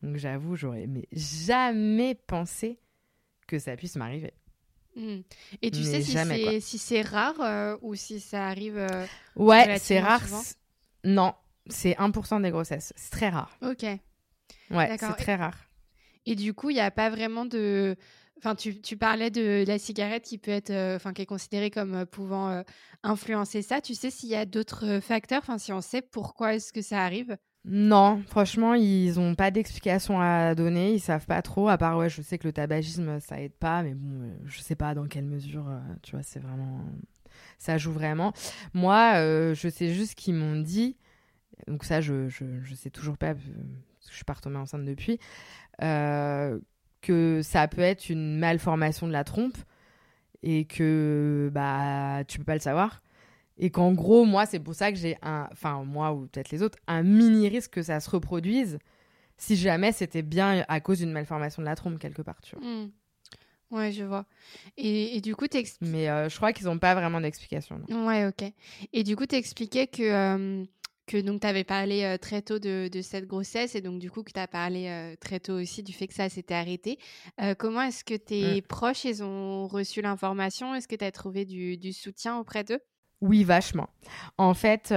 [0.01, 2.79] Donc, j'avoue, j'aurais mais jamais pensé
[3.47, 4.33] que ça puisse m'arriver.
[4.95, 5.21] Hmm.
[5.61, 10.21] Et tu sais si c'est rare euh, ou si ça arrive euh, Ouais, c'est rare.
[11.03, 11.33] Non,
[11.67, 12.93] c'est 1% des grossesses.
[12.95, 13.57] C'est très rare.
[13.61, 13.83] Ok.
[14.69, 15.57] Ouais, c'est très rare.
[16.25, 17.95] Et du coup, il n'y a pas vraiment de.
[18.37, 21.69] Enfin, tu, tu, parlais de la cigarette qui peut être, euh, enfin, qui est considérée
[21.69, 22.63] comme euh, pouvant euh,
[23.03, 23.81] influencer ça.
[23.81, 27.03] Tu sais s'il y a d'autres facteurs, enfin, si on sait pourquoi est-ce que ça
[27.03, 27.37] arrive?
[27.65, 30.93] Non, franchement, ils n'ont pas d'explication à donner.
[30.93, 31.69] Ils savent pas trop.
[31.69, 34.75] À part, ouais, je sais que le tabagisme, ça aide pas, mais bon, je sais
[34.75, 35.67] pas dans quelle mesure.
[36.01, 36.83] tu vois, c'est vraiment,
[37.57, 38.33] ça joue vraiment.
[38.73, 39.13] Moi,
[39.53, 40.97] je sais juste qu'ils m'ont dit.
[41.67, 43.33] Donc ça, je, je, sais toujours pas.
[43.35, 45.19] Parce que je suis pas retombée enceinte depuis
[47.01, 49.57] que ça peut être une malformation de la trompe
[50.43, 53.01] et que bah tu peux pas le savoir
[53.57, 56.63] et qu'en gros moi c'est pour ça que j'ai un enfin moi ou peut-être les
[56.63, 58.79] autres un mini risque que ça se reproduise
[59.37, 62.55] si jamais c'était bien à cause d'une malformation de la trompe quelque part tu.
[62.55, 62.91] Mmh.
[63.71, 64.25] Ouais, je vois.
[64.77, 65.45] Et, du coup,
[65.79, 67.81] Mais euh, je crois qu'ils n'ont pas vraiment d'explication.
[67.89, 68.51] Ouais, ok.
[68.91, 70.65] Et du coup, tu expliquais que euh,
[71.07, 74.31] que donc tu avais parlé très tôt de, cette grossesse et donc du coup que
[74.31, 76.99] tu as parlé très tôt aussi du fait que ça s'était arrêté.
[77.57, 78.61] comment est-ce que tes mmh.
[78.61, 80.73] proches ils ont reçu l'information?
[80.73, 82.79] Est-ce que tu as trouvé du, soutien auprès d'eux?
[83.19, 83.89] Oui, vachement.
[84.37, 84.93] En fait,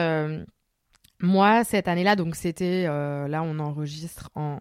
[1.20, 4.60] moi cette année-là, donc c'était là on enregistre en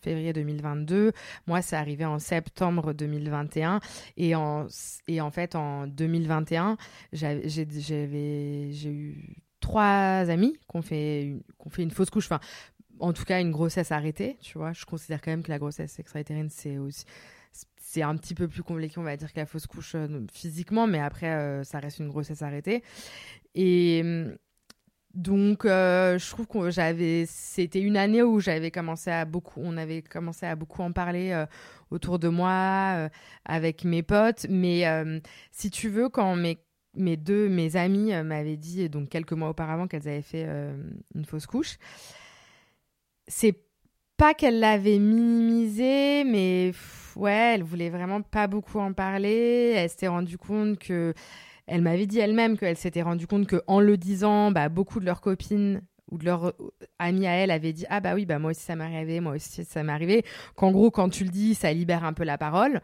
[0.00, 1.12] février 2022.
[1.46, 3.80] Moi, c'est arrivé en septembre 2021.
[4.16, 4.66] Et en,
[5.06, 6.76] et en fait, en 2021,
[7.12, 12.26] j'ai eu trois amis qui ont fait, une, fait une fausse couche.
[12.26, 12.40] Enfin,
[13.00, 14.72] en tout cas, une grossesse arrêtée, tu vois.
[14.72, 17.04] Je considère quand même que la grossesse extra-utérine, c'est aussi
[17.90, 20.86] c'est un petit peu plus compliqué, on va dire, que la fausse couche euh, physiquement,
[20.86, 22.82] mais après, euh, ça reste une grossesse arrêtée.
[23.54, 24.36] Et hum,
[25.18, 29.76] donc, euh, je trouve que j'avais, c'était une année où j'avais commencé à beaucoup, on
[29.76, 31.44] avait commencé à beaucoup en parler
[31.90, 33.08] autour de moi,
[33.44, 34.46] avec mes potes.
[34.48, 34.84] Mais
[35.50, 36.36] si tu veux, quand
[36.98, 40.76] mes deux, mes amies euh, m'avaient dit, donc quelques mois auparavant, qu'elles avaient fait euh,
[41.14, 41.78] une fausse couche.
[43.26, 43.54] C'est
[44.16, 46.72] pas qu'elle l'avait minimisé, mais
[47.16, 49.74] ouais, elle voulait vraiment pas beaucoup en parler.
[49.76, 51.14] Elle s'était rendue compte que.
[51.68, 55.04] Elle m'avait dit elle-même qu'elle s'était rendue compte que en le disant, bah, beaucoup de
[55.04, 56.54] leurs copines ou de leurs euh,
[56.98, 59.34] amis à elle avaient dit ah bah oui bah moi aussi ça m'est arrivé moi
[59.34, 60.24] aussi ça m'est arrivé
[60.56, 62.80] qu'en gros quand tu le dis ça libère un peu la parole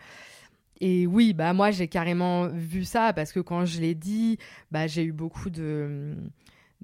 [0.80, 4.38] et oui, bah moi j'ai carrément vu ça parce que quand je l'ai dit,
[4.70, 6.14] bah j'ai eu beaucoup de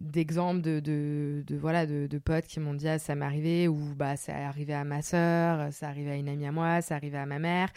[0.00, 4.16] d'exemples de, de, voilà de, potes qui m'ont dit ah, ça m'est arrivé ou bah
[4.16, 7.18] ça est arrivé à ma sœur, ça arrivé à une amie à moi, ça arrivé
[7.18, 7.70] à ma mère.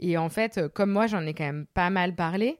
[0.00, 2.58] Et en fait, comme moi j'en ai quand même pas mal parlé,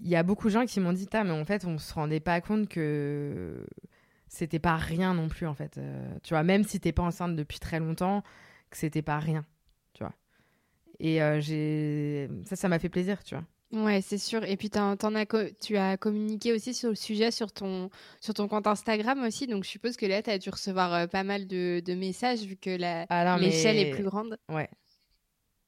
[0.00, 1.92] il y a beaucoup de gens qui m'ont dit ah mais en fait on se
[1.94, 3.66] rendait pas compte que
[4.28, 5.78] c'était pas rien non plus en fait.
[5.78, 8.22] Euh, tu vois, même si t'es pas enceinte depuis très longtemps,
[8.70, 9.44] que c'était pas rien.
[11.00, 13.44] Et euh, j'ai ça, ça m'a fait plaisir, tu vois.
[13.70, 14.44] Ouais, c'est sûr.
[14.44, 14.96] Et puis, as
[15.60, 19.46] tu as communiqué aussi sur le sujet sur ton, sur ton compte Instagram aussi.
[19.46, 22.40] Donc, je suppose que là, tu as dû recevoir euh, pas mal de, de, messages
[22.40, 24.38] vu que ah l'échelle est plus grande.
[24.48, 24.70] Ouais.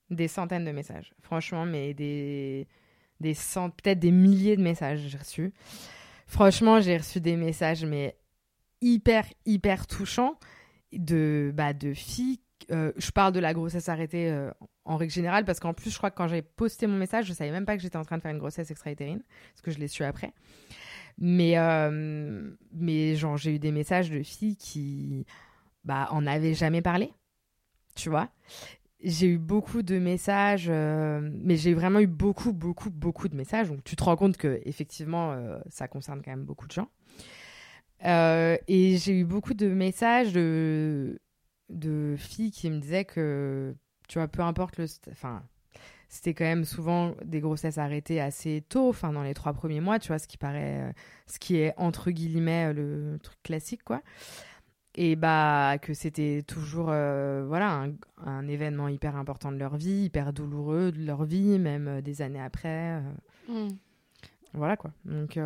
[0.08, 1.12] Des centaines de messages.
[1.20, 2.66] Franchement, mais des,
[3.20, 3.70] des cent...
[3.70, 5.52] peut-être des milliers de messages j'ai reçus.
[6.26, 8.16] Franchement, j'ai reçu des messages, mais
[8.80, 10.38] hyper, hyper touchants
[10.92, 14.50] de, bah, de filles euh, je parle de la grossesse arrêtée euh,
[14.84, 17.32] en règle générale parce qu'en plus, je crois que quand j'ai posté mon message, je
[17.32, 19.78] savais même pas que j'étais en train de faire une grossesse extra-utérine parce que je
[19.78, 20.32] l'ai su après.
[21.18, 25.26] Mais, euh, mais genre, j'ai eu des messages de filles qui
[25.84, 27.12] bah, en avaient jamais parlé,
[27.96, 28.28] tu vois.
[29.02, 33.68] J'ai eu beaucoup de messages, mais j'ai vraiment eu beaucoup, beaucoup, beaucoup de messages.
[33.68, 35.34] Donc, tu te rends compte que effectivement,
[35.70, 36.88] ça concerne quand même beaucoup de gens.
[38.04, 41.18] et j'ai eu beaucoup de messages de
[41.70, 43.74] de filles qui me disaient que,
[44.08, 44.86] tu vois, peu importe le.
[45.10, 45.42] Enfin,
[46.08, 49.98] c'était quand même souvent des grossesses arrêtées assez tôt, enfin, dans les trois premiers mois,
[49.98, 50.90] tu vois, ce qui paraît.
[50.90, 50.92] Euh,
[51.26, 54.02] ce qui est entre guillemets le truc classique, quoi.
[54.96, 57.86] Et bah, que c'était toujours, euh, voilà,
[58.24, 62.22] un, événement hyper important de leur vie, hyper douloureux de leur vie, même euh, des
[62.22, 63.00] années après.
[63.48, 63.68] Mm.
[64.52, 64.90] Voilà quoi.
[65.04, 65.38] Donc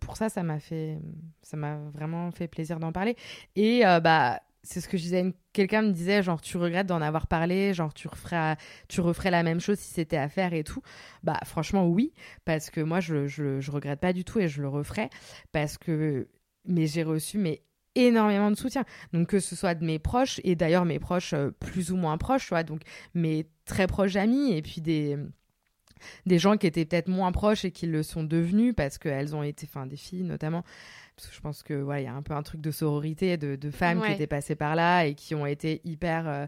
[0.00, 0.98] pour ça, ça m'a fait,
[1.40, 3.14] ça m'a vraiment fait plaisir d'en parler.
[3.54, 5.34] Et bah c'est ce que je disais.
[5.52, 8.56] Quelqu'un me disait, genre, tu regrettes d'en avoir parlé, genre, tu referais,
[8.88, 10.82] tu referais la même chose si c'était à faire et tout.
[11.22, 12.12] Bah, franchement, oui,
[12.44, 15.08] parce que moi, je, je, je regrette pas du tout et je le referais
[15.52, 16.28] parce que,
[16.66, 17.62] mais j'ai reçu, mais
[18.06, 18.84] énormément de soutien.
[19.12, 22.18] Donc que ce soit de mes proches et d'ailleurs mes proches euh, plus ou moins
[22.18, 22.82] proches, tu vois, donc
[23.14, 25.16] mes très proches amis et puis des
[26.26, 29.42] des gens qui étaient peut-être moins proches et qui le sont devenus parce qu'elles ont
[29.42, 30.62] été, enfin des filles notamment,
[31.16, 33.36] parce que je pense que voilà, il y a un peu un truc de sororité
[33.36, 36.46] de, de femmes qui étaient passées par là et qui ont été hyper euh,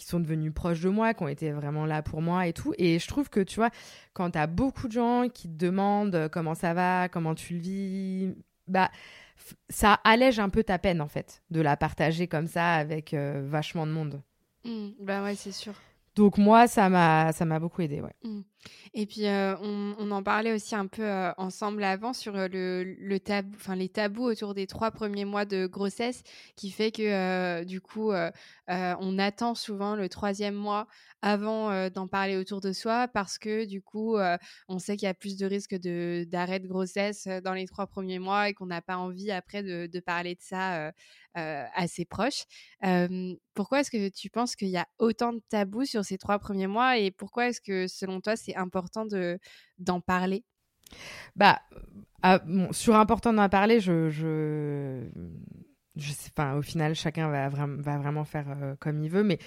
[0.00, 2.72] qui sont devenues proches de moi, qui ont été vraiment là pour moi et tout.
[2.78, 3.68] Et je trouve que, tu vois,
[4.14, 7.52] quand tu as beaucoup de gens qui te demandent euh, comment ça va, comment tu
[7.52, 8.34] le vis,
[8.66, 8.90] bah,
[9.68, 13.42] ça allège un peu ta peine, en fait, de la partager comme ça avec euh,
[13.44, 14.22] vachement de monde.
[14.64, 15.74] Mmh, bah ouais, c'est sûr.
[16.16, 18.14] Donc moi, ça m'a, ça m'a beaucoup aidé, ouais.
[18.24, 18.40] Mmh.
[18.92, 22.82] Et puis euh, on, en parlait aussi un peu euh, ensemble avant sur euh, le,
[22.98, 26.22] le tabou, enfin les tabous autour des trois premiers mois de grossesse,
[26.56, 28.12] qui fait que du coup
[28.68, 30.86] on attend souvent le troisième mois
[31.22, 34.16] avant d'en parler autour de soi parce que du coup
[34.68, 35.76] on sait qu'il y a plus de risques
[36.28, 39.86] d'arrêt de grossesse dans les trois premiers mois et qu'on n'a pas envie après de,
[39.86, 40.92] de, parler de ça
[41.34, 42.44] à ses proches.
[43.54, 46.68] pourquoi est-ce que tu penses qu'il y a autant de tabous sur ces trois premiers
[46.68, 49.38] mois et pourquoi est-ce que selon toi c'est important de
[49.78, 50.44] d'en parler?
[51.36, 51.60] Bah,
[52.22, 52.40] ah,
[52.72, 55.08] sur important d'en parler, je, je,
[55.96, 59.38] je enfin, au final, chacun va, vraiment va vraiment faire euh, comme il veut, mais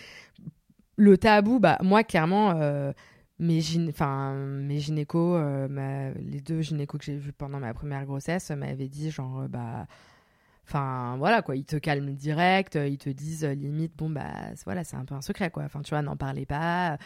[0.96, 2.92] le tabou, bah, moi, clairement, euh,
[3.40, 8.52] mes, enfin, mes gynécos, euh, les deux gynécos que j'ai vus pendant ma première grossesse
[8.52, 9.88] m'avaient dit, genre, bah,
[10.66, 14.32] Enfin, voilà, quoi, ils te calment direct, ils te disent limite, bon, bah,
[14.66, 15.64] voilà, c'est un peu un secret, quoi.
[15.64, 16.98] Enfin, tu vois, n'en parlez pas,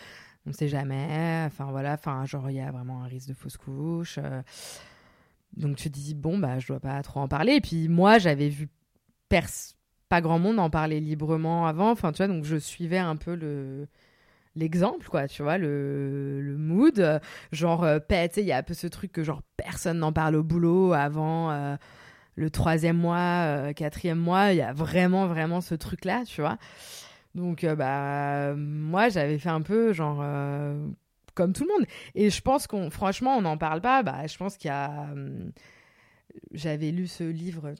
[0.47, 1.43] on sait jamais.
[1.45, 4.17] Enfin voilà, enfin genre il y a vraiment un risque de fausse couche.
[4.17, 4.41] Euh.
[5.55, 7.53] donc tu te dis bon bah je dois pas trop en parler.
[7.55, 8.69] Et puis moi j'avais vu
[10.09, 11.91] pas grand monde en parler librement avant.
[11.91, 13.87] Enfin tu vois donc je suivais un peu le
[14.55, 18.63] l'exemple quoi tu vois le, le mood genre euh, tu sais il y a un
[18.63, 21.75] peu ce truc que genre personne n'en parle au boulot avant euh,
[22.33, 26.57] le troisième mois quatrième mois il y a vraiment vraiment ce truc là tu vois
[27.37, 30.87] donc, euh, bah, moi, j'avais fait un peu genre euh,
[31.35, 31.87] comme tout le monde.
[32.15, 34.01] Et je pense qu'on, franchement, on n'en parle pas.
[34.01, 34.89] Bah, je pense qu'il y a.
[35.11, 35.51] Hum,
[36.51, 37.73] j'avais lu ce livre,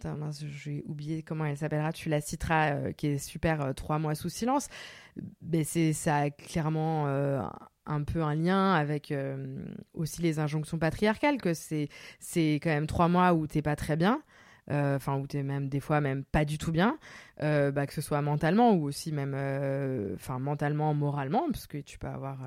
[0.63, 4.29] j'ai oublié comment elle s'appellera, tu la citeras, euh, qui est super, Trois mois sous
[4.29, 4.67] silence.
[5.41, 7.07] Mais ça a clairement
[7.85, 9.13] un peu un lien avec
[9.93, 11.89] aussi les injonctions patriarcales, que c'est,
[12.19, 14.21] c'est quand même trois mois où t'es pas très bien.
[14.69, 16.97] Euh, enfin où tu es même des fois même pas du tout bien,
[17.41, 21.77] euh, bah, que ce soit mentalement ou aussi même euh, enfin mentalement, moralement, parce que
[21.77, 22.39] tu peux avoir,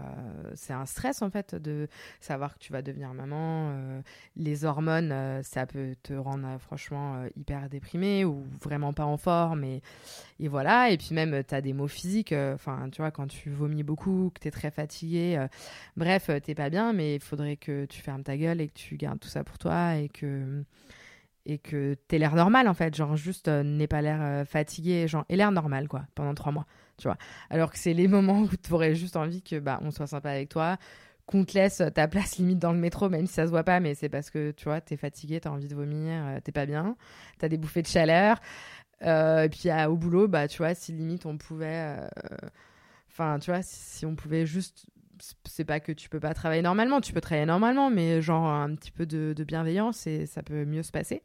[0.54, 1.88] c'est un stress en fait de
[2.20, 4.02] savoir que tu vas devenir maman.
[4.36, 9.82] les hormones, ça peut te rendre franchement hyper déprimé ou vraiment pas en forme et,
[10.40, 10.90] et voilà.
[10.90, 14.30] Et puis même tu as des maux physiques, enfin tu vois quand tu vomis beaucoup,
[14.34, 15.46] que tu es très fatigué,
[15.96, 18.96] bref, t'es pas bien, mais il faudrait que tu fermes ta gueule et que tu
[18.96, 20.64] gardes tout ça pour toi et que
[21.46, 25.08] et que t'aies l'air normal en fait, genre juste euh, n'aie pas l'air euh, fatigué,
[25.08, 26.66] genre et l'air normal quoi, pendant trois mois,
[26.98, 27.16] tu vois.
[27.48, 30.30] Alors que c'est les moments où tu aurais juste envie que bah on soit sympa
[30.30, 30.76] avec toi,
[31.26, 33.80] qu'on te laisse ta place limite dans le métro, même si ça se voit pas,
[33.80, 36.66] mais c'est parce que tu vois, t'es fatigué, t'as envie de vomir, euh, t'es pas
[36.66, 36.96] bien,
[37.38, 38.40] t'as des bouffées de chaleur,
[39.02, 41.96] et puis au boulot, bah tu vois, si limite on pouvait,
[43.08, 44.86] enfin tu vois, si on pouvait juste
[45.44, 48.74] c'est pas que tu peux pas travailler normalement, tu peux travailler normalement, mais genre un
[48.74, 51.22] petit peu de, bienveillance et ça peut mieux se passer.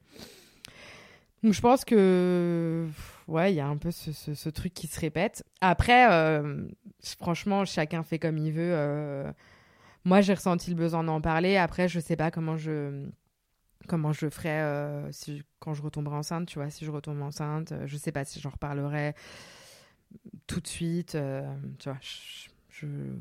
[1.44, 2.88] Donc je pense que
[3.28, 5.44] ouais, il y a un peu ce, truc qui se répète.
[5.62, 6.66] Après, euh,
[7.20, 8.74] franchement, chacun fait comme il veut.
[8.74, 9.32] Euh.
[10.06, 11.58] moi, j'ai ressenti le besoin d'en parler.
[11.58, 13.06] Après, je sais pas comment je
[13.88, 16.48] comment je ferai euh, si, quand je retomberai enceinte.
[16.48, 19.14] Tu vois, si je retombe enceinte, je sais pas si j'en reparlerai
[20.48, 21.16] tout de suite.
[21.78, 22.00] tu vois.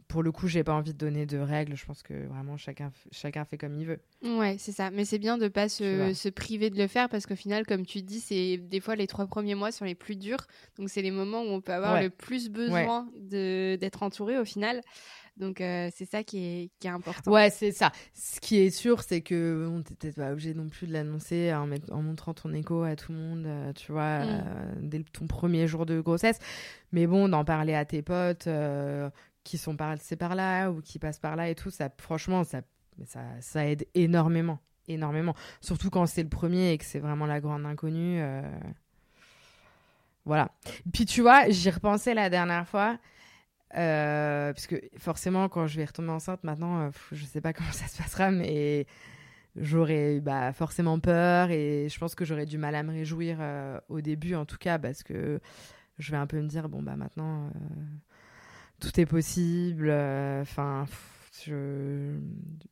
[0.09, 1.77] Pour le coup, j'ai pas envie de donner de règles.
[1.77, 4.01] Je pense que vraiment chacun, chacun fait comme il veut.
[4.23, 4.91] Ouais, c'est ça.
[4.91, 7.87] Mais c'est bien de pas se, se, priver de le faire parce qu'au final, comme
[7.87, 10.47] tu dis, c'est des fois les trois premiers mois sont les plus durs.
[10.79, 14.45] Donc c'est les moments où on peut avoir le plus besoin de d'être entouré au
[14.45, 14.81] final.
[15.37, 17.33] Donc euh, c'est ça qui est, qui est important.
[17.33, 17.91] Ouais, c'est ça.
[18.15, 21.69] Ce qui est sûr, c'est que on n'était pas obligé non plus de l'annoncer en,
[21.91, 24.29] en, montrant ton écho à tout le monde, euh, tu vois, mm.
[24.29, 26.39] euh, dès ton premier jour de grossesse.
[26.93, 28.49] Mais bon, d'en parler à tes potes
[29.45, 32.63] qui sont passés par là ou qui passent par là et tout, ça, franchement, ça,
[33.41, 34.59] ça, aide énormément.
[34.89, 35.35] Énormément.
[35.61, 38.21] Surtout quand c'est le premier et que c'est vraiment la grande inconnue.
[38.21, 38.43] Euh.
[40.25, 40.51] Voilà.
[40.93, 42.99] Puis tu vois, j'y repensais la dernière fois.
[43.77, 47.53] Euh, parce que forcément, quand je vais retomber enceinte, maintenant, je euh, je sais pas
[47.55, 48.87] comment ça se passera, mais
[49.57, 53.39] j'aurais bah, forcément peur et je pense que j'aurais du mal à me réjouir
[53.89, 55.41] au début, en tout cas, parce que
[55.99, 57.51] je vais un peu me dire bon bah maintenant
[58.81, 59.91] tout est possible.
[60.41, 60.87] Enfin,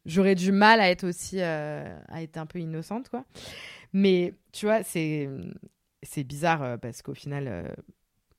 [0.05, 3.25] j'aurais du mal à être aussi à être un peu innocente quoi.
[3.93, 5.29] Mais tu vois, c'est
[6.03, 7.75] c'est bizarre parce qu'au final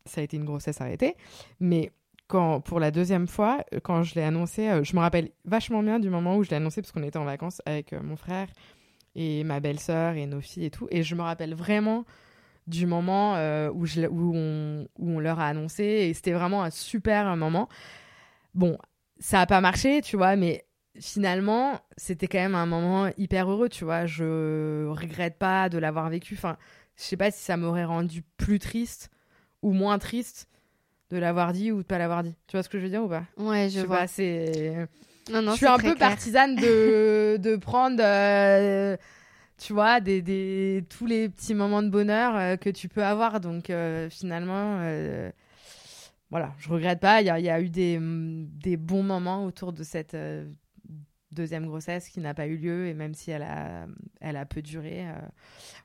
[0.05, 1.15] ça a été une grossesse arrêtée,
[1.59, 1.91] mais
[2.27, 6.09] quand, pour la deuxième fois, quand je l'ai annoncé, je me rappelle vachement bien du
[6.09, 8.47] moment où je l'ai annoncé parce qu'on était en vacances avec mon frère
[9.15, 10.87] et ma belle-sœur et nos filles et tout.
[10.89, 12.05] Et je me rappelle vraiment
[12.67, 16.63] du moment euh, où, je, où, on, où on leur a annoncé et c'était vraiment
[16.63, 17.67] un super moment.
[18.53, 18.77] Bon,
[19.19, 20.65] ça n'a pas marché, tu vois, mais
[20.99, 24.05] finalement, c'était quand même un moment hyper heureux, tu vois.
[24.05, 26.35] Je regrette pas de l'avoir vécu.
[26.37, 26.57] Enfin,
[26.95, 29.09] je sais pas si ça m'aurait rendu plus triste
[29.61, 30.47] ou moins triste
[31.09, 32.35] de l'avoir dit ou de pas l'avoir dit.
[32.47, 33.23] Tu vois ce que je veux dire ou pas?
[33.37, 34.07] Ouais, je, vois.
[34.07, 34.87] c'est
[35.27, 38.97] je suis un peu partisane de, de prendre, euh,
[39.63, 43.39] tu vois, des, des, tous les petits moments de bonheur euh, que tu peux avoir.
[43.39, 44.79] Donc euh, finalement,
[46.29, 47.21] voilà, je regrette pas.
[47.21, 50.17] Il y a, y a, eu des, des bons moments autour de cette
[51.31, 53.87] deuxième grossesse qui n'a pas eu lieu et même si elle a,
[54.19, 55.05] elle a peu duré.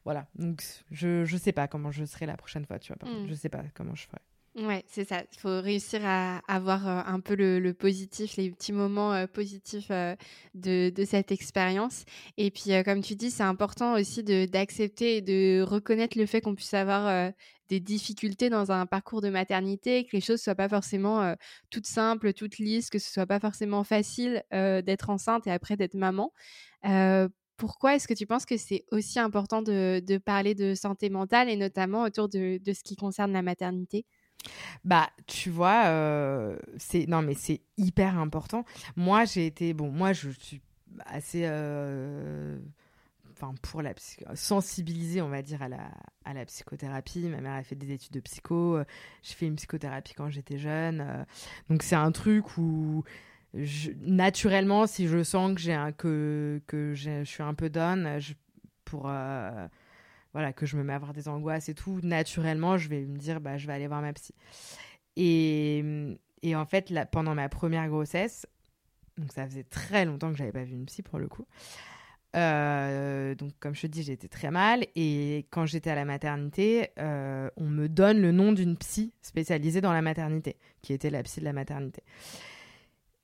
[0.05, 3.11] voilà, donc je, je sais pas comment je serai la prochaine fois, tu vois.
[3.11, 3.29] Mm.
[3.29, 4.21] Je sais pas comment je ferai.
[4.61, 5.23] Ouais, c'est ça.
[5.33, 9.87] Il faut réussir à avoir euh, un peu le, positif, les petits moments euh, positifs
[9.93, 10.17] euh,
[10.55, 12.05] de, cette expérience.
[12.39, 16.57] Et puis, comme tu dis, c'est important aussi d'accepter et de reconnaître le fait qu'on
[16.57, 17.33] puisse avoir
[17.69, 21.35] des difficultés dans un parcours de maternité, que les choses soient pas forcément
[21.71, 25.95] toutes simples, toutes lisses, que ce soit pas forcément facile d'être enceinte et après d'être
[25.95, 26.33] maman.
[27.57, 31.49] pourquoi est-ce que tu penses que c'est aussi important de, de, parler de santé mentale
[31.49, 34.05] et notamment autour de, de ce qui concerne la maternité?
[34.85, 38.65] Bah, tu vois, euh, c'est non mais c'est hyper important.
[38.97, 40.61] Moi, j'ai été bon, moi je suis
[41.07, 42.59] assez euh,
[43.63, 43.93] pour la
[44.35, 47.29] sensibilisée, on va dire à la psychothérapie.
[47.29, 48.79] Ma mère a fait des études de psycho,
[49.23, 51.01] j'ai fait une psychothérapie quand j'étais jeune.
[51.01, 51.25] Euh,
[51.71, 53.05] donc c'est un truc où
[54.03, 58.35] naturellement si je sens que j'ai un que que je suis un peu down, je,
[58.85, 59.11] pour
[60.33, 63.19] voilà, que je me mets à avoir des angoisses et tout, naturellement, je vais me
[63.19, 64.35] dire, bah, je vais aller voir ma psy.
[65.17, 65.85] Et,
[66.43, 68.47] et en fait, pendant ma première grossesse,
[69.17, 71.47] donc ça faisait très longtemps que j'avais pas vu une psy pour le coup.
[72.37, 74.85] Euh, donc, comme je te dis, j'étais très mal.
[74.95, 79.81] Et quand j'étais à la maternité, euh, on me donne le nom d'une psy spécialisée
[79.81, 82.03] dans la maternité, qui était la psy de la maternité.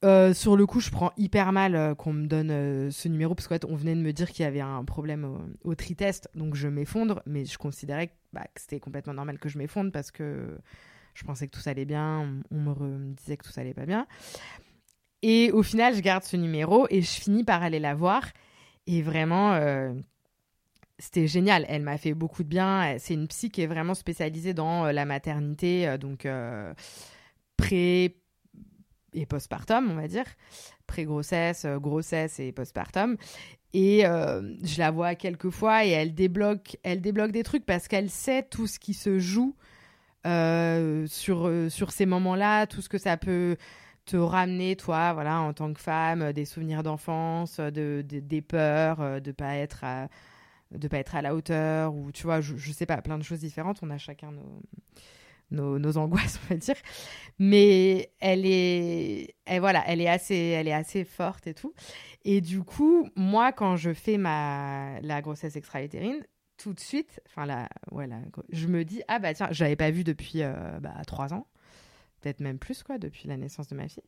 [0.05, 3.35] Euh, sur le coup, je prends hyper mal euh, qu'on me donne euh, ce numéro
[3.35, 6.55] parce qu'en on venait de me dire qu'il y avait un problème au, tri-test, donc
[6.55, 10.59] je m'effondre, mais je considérais bah, que, c'était complètement normal que je m'effondre parce que
[11.15, 14.07] je pensais que tout allait bien, on, me, disait que tout allait pas bien.
[15.23, 18.25] Et au final, je garde ce numéro et je finis par aller la voir.
[18.87, 19.59] Et vraiment,
[20.99, 21.65] c'était génial.
[21.69, 22.97] Elle m'a fait beaucoup de bien.
[22.99, 26.29] C'est une psy qui est vraiment spécialisée dans la maternité, donc
[27.57, 28.17] pré
[29.15, 30.27] et postpartum, on va dire,
[30.87, 33.17] pré-grossesse, euh, grossesse et postpartum.
[33.73, 37.89] Et euh, je la vois quelques fois et elle débloque, elle débloque des trucs parce
[37.89, 39.57] qu'elle sait tout ce qui se joue
[40.27, 43.57] euh, sur, sur ces moments-là, tout ce que ça peut
[44.05, 49.33] te ramener, toi, voilà, en tant que femme, des souvenirs d'enfance, de, des peurs, de
[49.33, 50.09] pas être à,
[50.71, 53.25] de pas être à la hauteur, ou tu vois, je, je sais pas, plein de
[53.25, 53.79] choses différentes.
[53.83, 54.61] On a chacun nos
[55.55, 56.77] nos, angoisses, on va dire.
[57.39, 61.75] Mais elle est, elle, voilà, elle est assez, elle est assez forte et tout.
[62.25, 66.25] Et du coup, moi, quand je fais ma la grossesse extra-utérine,
[66.57, 70.05] tout de suite, enfin là, voilà, je me dis ah bah tiens, j'avais pas vu
[70.05, 71.49] depuis euh, bah, trois ans,
[72.21, 74.05] peut-être même plus quoi, depuis la naissance de ma fille.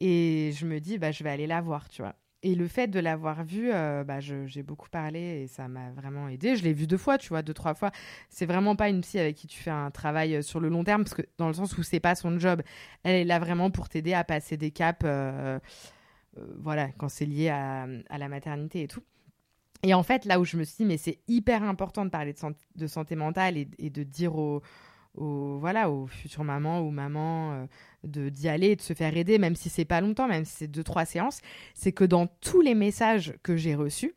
[0.00, 2.16] Et je me dis bah je vais aller la voir, tu vois.
[2.44, 6.28] Et le fait de l'avoir vu, euh, bah, j'ai beaucoup parlé et ça m'a vraiment
[6.28, 6.54] aidé.
[6.54, 7.90] Je l'ai vu deux fois, tu vois, deux, trois fois.
[8.28, 10.84] C'est vraiment pas une psy avec qui tu fais un travail euh, sur le long
[10.84, 12.62] terme, parce que dans le sens où c'est pas son job.
[13.02, 15.58] Elle est là vraiment pour t'aider à passer des caps, euh,
[16.60, 19.02] voilà, quand c'est lié à, la maternité et tout.
[19.82, 22.34] Et en fait, là où je me suis dit, mais c'est hyper important de parler
[22.76, 24.62] de, santé mentale et, et de dire aux,
[25.14, 27.66] aux, voilà, aux futures mamans ou mamans euh,
[28.04, 30.68] de d'y aller, de se faire aider, même si c'est pas longtemps, même si c'est
[30.68, 31.40] deux, trois séances,
[31.74, 34.14] c'est que dans tous les messages que j'ai reçus,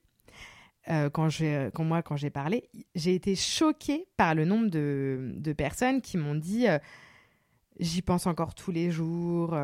[0.89, 1.29] euh, quand,
[1.73, 6.17] quand moi, quand j'ai parlé, j'ai été choquée par le nombre de, de personnes qui
[6.17, 6.79] m'ont dit euh,
[7.79, 9.55] j'y pense encore tous les jours,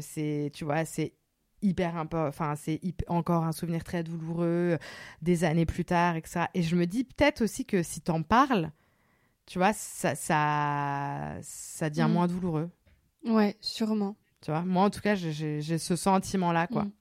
[0.00, 1.14] c'est, tu vois, c'est
[1.62, 4.78] hyper enfin c'est encore un souvenir très douloureux
[5.22, 8.22] des années plus tard et ça et je me dis peut-être aussi que si t'en
[8.22, 8.72] parles
[9.52, 12.12] tu vois, ça, ça, ça devient mm.
[12.12, 12.70] moins douloureux.
[13.26, 14.16] Ouais, sûrement.
[14.40, 16.84] Tu vois, moi en tout cas, j'ai ce sentiment-là, quoi.
[16.84, 16.92] Mm.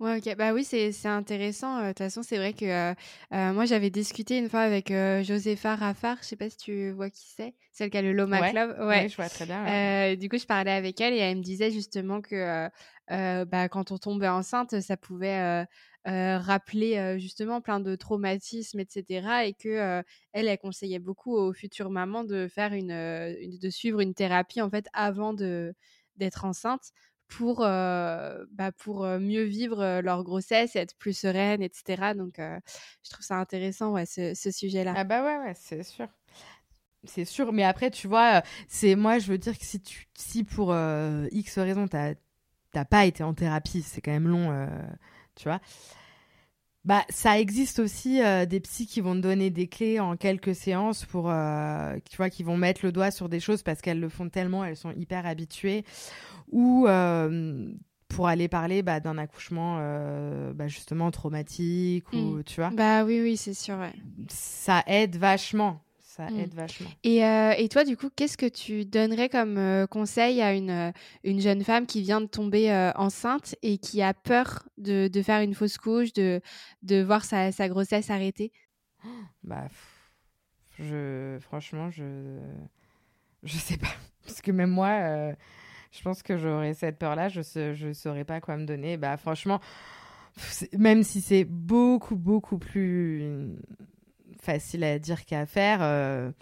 [0.00, 0.34] Ouais, OK.
[0.36, 2.94] Bah, oui, c'est intéressant, heu, de toute façon, c'est vrai que, heu
[3.34, 6.90] heu, moi, j'avais discuté une fois avec, heu, Josépha Raffard, je sais pas si tu
[6.90, 7.52] vois qui c'est?
[7.70, 8.76] Celle qui a le Loma Ouais, Club?
[8.80, 9.08] oui, Ouais.
[9.10, 10.16] je vois très bien, ouais.
[10.16, 12.70] Du coup, je parlais avec elle et elle me disait justement que,
[13.10, 15.66] heu, bah, quand on tombait enceinte, ça pouvait, heu
[16.10, 20.02] heu, rappeler, justement plein de traumatismes et cetera et que,
[20.32, 22.88] elle, elle conseillait beaucoup aux futures mamans de faire une,
[23.60, 25.74] de suivre une thérapie, en fait, avant de
[26.16, 26.90] d'être enceinte
[27.28, 33.24] pour, bah, pour, mieux vivre, leur grossesse être plus sereine et cetera donc je trouve
[33.24, 34.92] ça intéressant, ouais, ce sujet-là.
[34.96, 36.08] Ah bah, ouais, c'est sûr.
[37.04, 40.44] C'est sûr, mais après, tu vois, c'est moi, je veux dire que si tu si
[40.44, 41.96] pour, heu, X raisons, tu
[42.78, 44.66] as pas été en thérapie, c'est quand même long, heu,
[45.36, 45.60] tu vois?
[46.86, 50.54] Bah, ça existe aussi, heu, des psys qui vont te donner des clés en quelques
[50.54, 54.00] séances pour, heu, tu vois, qui vont mettre le doigt sur des choses parce qu'elles
[54.00, 55.84] le font tellement, elles sont hyper habituées
[56.50, 56.86] ou
[58.08, 59.76] pour aller parler, bah, d'un accouchement,
[60.54, 62.16] bah, justement traumatique Mmh.
[62.18, 62.70] ou tu vois?
[62.70, 63.92] Bah, oui, oui, c'est sûr, ouais.
[64.28, 65.82] Ça aide vachement,
[66.20, 66.34] ça Mmh.
[66.36, 66.96] aide vachement.
[67.04, 70.70] Et heu et toi, du coup, qu'est-ce que tu donnerais comme, heu, conseil à une,
[70.70, 70.92] heu,
[71.24, 75.40] une jeune femme qui vient de tomber, enceinte et qui a peur de de faire
[75.42, 76.40] une fausse couche, de
[76.82, 78.52] de voir sa sa grossesse arrêter?
[79.42, 79.68] Bah,
[80.78, 82.38] je franchement, je
[83.42, 83.88] je sais pas
[84.24, 85.32] parce que même moi,
[85.92, 88.96] je pense que j'aurais cette peur-là, je se je saurais pas quoi me donner.
[88.96, 89.60] Bah, franchement,
[90.78, 93.56] même si c'est beaucoup, beaucoup plus
[94.40, 96.32] facile à dire qu'à faire, heu,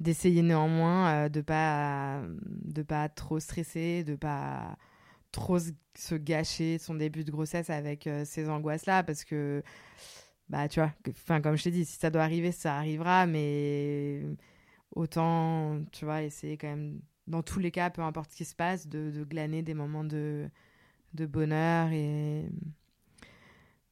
[0.00, 2.22] d'essayer néanmoins, heu, de pas
[2.64, 4.76] de pas trop stresser, de pas
[5.32, 5.58] trop
[5.96, 9.62] se gâcher son début de grossesse avec, heu, ces angoisses-là parce que,
[10.48, 10.92] bah, tu vois,
[11.42, 14.22] comme je t'ai dit, si ça doit arriver, ça arrivera, mais
[14.92, 18.54] autant, tu vois, essayer quand même, dans tous les cas, peu importe ce qui se
[18.56, 20.48] passe, de, glaner des moments de,
[21.14, 22.48] de bonheur et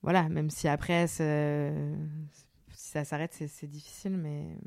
[0.03, 1.73] voilà, même si après, c'est-
[2.93, 4.59] ça s'arrête, c'est difficile, mais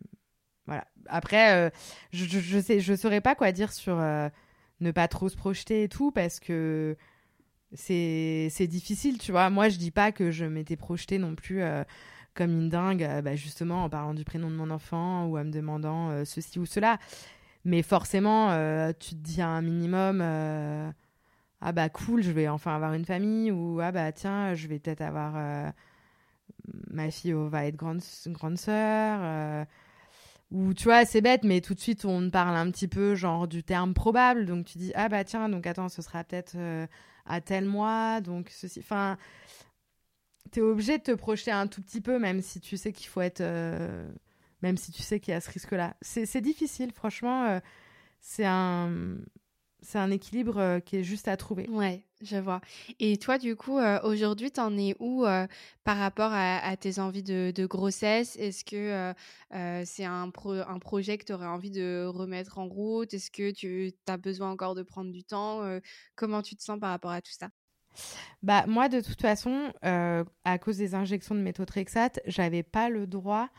[0.65, 0.87] voilà.
[1.07, 1.69] Après, euh,
[2.11, 4.29] je, je, je sais, je saurais pas quoi dire sur euh,
[4.79, 6.97] ne pas trop se projeter et tout, parce que
[7.73, 9.49] c'est difficile, tu vois.
[9.51, 11.83] Moi, je dis pas que je m'étais projetée non plus euh,
[12.33, 15.51] comme une dingue, bah, justement en parlant du prénom de mon enfant ou en me
[15.51, 16.97] demandant ceci ou cela.
[17.63, 18.49] Mais forcément,
[18.93, 20.21] tu te dis un minimum,
[21.61, 24.79] ah bah cool, je vais enfin avoir une famille, ou ah bah tiens, je vais
[24.79, 25.73] peut-être avoir
[26.89, 29.19] ma fille oh, va être grande, grande sœur.
[29.21, 29.65] euh,
[30.51, 33.47] ou tu vois, c'est bête, mais tout de suite on parle un petit peu genre
[33.47, 34.45] du terme probable.
[34.45, 36.87] Donc tu dis ah bah tiens, donc attends, ce sera peut-être euh,
[37.25, 38.79] à tel mois, donc ceci.
[38.79, 39.17] Enfin,
[40.51, 43.21] t'es obligé de te projeter un tout petit peu, même si tu sais qu'il faut
[43.21, 44.07] être, euh,
[44.61, 45.95] même si tu sais qu'il y a ce risque-là.
[46.01, 47.59] C'est difficile, franchement.
[48.21, 49.17] c'est un,
[49.81, 51.67] c'est un équilibre qui est juste à trouver.
[51.69, 52.61] Ouais, je vois.
[52.99, 55.47] Et toi, du coup, heu, aujourd'hui, t'en es où, heu,
[55.83, 58.35] par rapport à tes envies de grossesse?
[58.37, 62.67] Est-ce que, heu, c'est un pro un projet que tu aurais envie de remettre en
[62.67, 63.13] route?
[63.13, 65.61] Est-ce que tu as besoin encore de prendre du temps?
[66.15, 67.49] Comment tu te sens par rapport à tout ça?
[68.43, 73.07] Bah moi, de toute façon, euh, à cause des injections de méthotrexate, j'avais pas le
[73.07, 73.49] droit.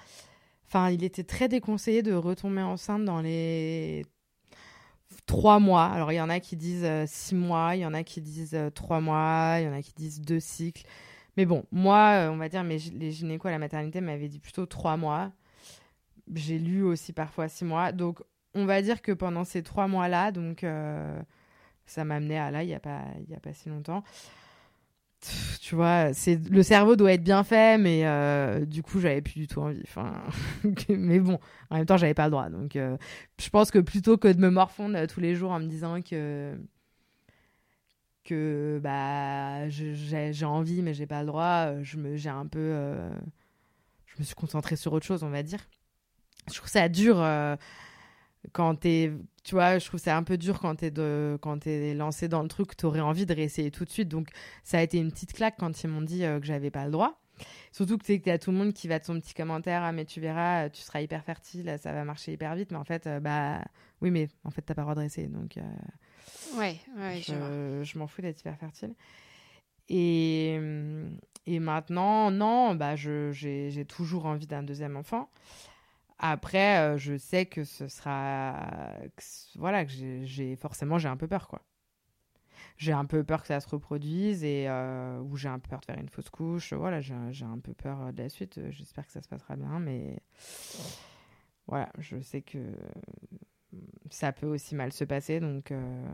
[0.67, 4.05] Enfin, il était très déconseillé de retomber enceinte dans les
[5.27, 5.85] trois mois.
[5.85, 8.20] Alors, il y en a qui disent euh, six mois, il y en a qui
[8.20, 10.85] disent euh, trois mois, il y en a qui disent deux cycles.
[11.37, 14.39] Mais bon, moi, euh, on va dire, mes, les gynécos à la maternité m'avaient dit
[14.39, 15.33] plutôt trois mois.
[16.35, 17.93] J'ai lu aussi parfois six mois.
[17.93, 18.20] Donc,
[18.55, 20.64] on va dire que pendant ces trois mois-là, donc
[21.85, 24.03] ça m'a amené à là, il n'y a, pas- y a pas si longtemps.
[25.61, 29.35] Tu vois, c'est le cerveau doit être bien fait, mais euh, du coup, j'avais plus
[29.41, 29.83] du tout envie.
[29.85, 30.23] Enfin,
[30.89, 31.39] mais bon,
[31.71, 32.49] en même temps, j'avais pas le droit.
[32.51, 32.97] Donc, euh,
[33.41, 36.57] je pense que plutôt que de me morfondre tous les jours en me disant que
[38.25, 42.59] que bah j'ai envie mais j'ai pas le droit, euh, je me j'ai un peu
[42.59, 43.09] euh,
[44.07, 45.61] je me suis concentrée sur autre chose, on va dire.
[46.49, 47.57] Je trouve ça dur euh,
[48.53, 49.13] quand t'es
[49.45, 52.43] tu vois, je trouve ça un peu dur quand t'es de quand t'es lancé dans
[52.43, 54.09] le truc, t'aurais envie de réessayer tout de suite.
[54.09, 54.29] Donc
[54.65, 56.91] ça a été une petite claque quand ils m'ont dit euh, que j'avais pas le
[56.91, 57.21] droit.
[57.71, 59.35] Surtout que tu sais qu'il y a tout le monde qui va de son petit
[59.35, 62.71] commentaire ah mais tu verras, tu seras hyper fertile, ça va marcher hyper vite.
[62.73, 63.63] Mais en fait, euh, bah
[64.01, 65.29] oui mais en fait t'as pas le droit de réessayer.
[65.29, 65.63] Donc euh,
[66.57, 68.95] Ouais, ouais, je je, m'en fous d'être hyper fertile.
[69.89, 70.59] Et,
[71.47, 75.31] et maintenant, non, bah j'ai toujours envie d'un deuxième enfant.
[76.19, 78.69] Après, euh, je sais que ce sera.
[79.57, 79.91] voilà, que
[80.25, 81.62] j'ai, forcément, j'ai un peu peur, quoi.
[82.79, 85.81] J'ai un peu peur que ça se reproduise et euh, ou j'ai un peu peur
[85.81, 86.73] de faire une fausse couche.
[86.73, 88.61] Voilà, j'ai, un- peu peur de la suite.
[88.71, 90.21] J'espère que ça se passera bien, mais
[91.67, 92.59] voilà, je sais que
[94.11, 96.07] ça peut aussi mal se passer, donc euh,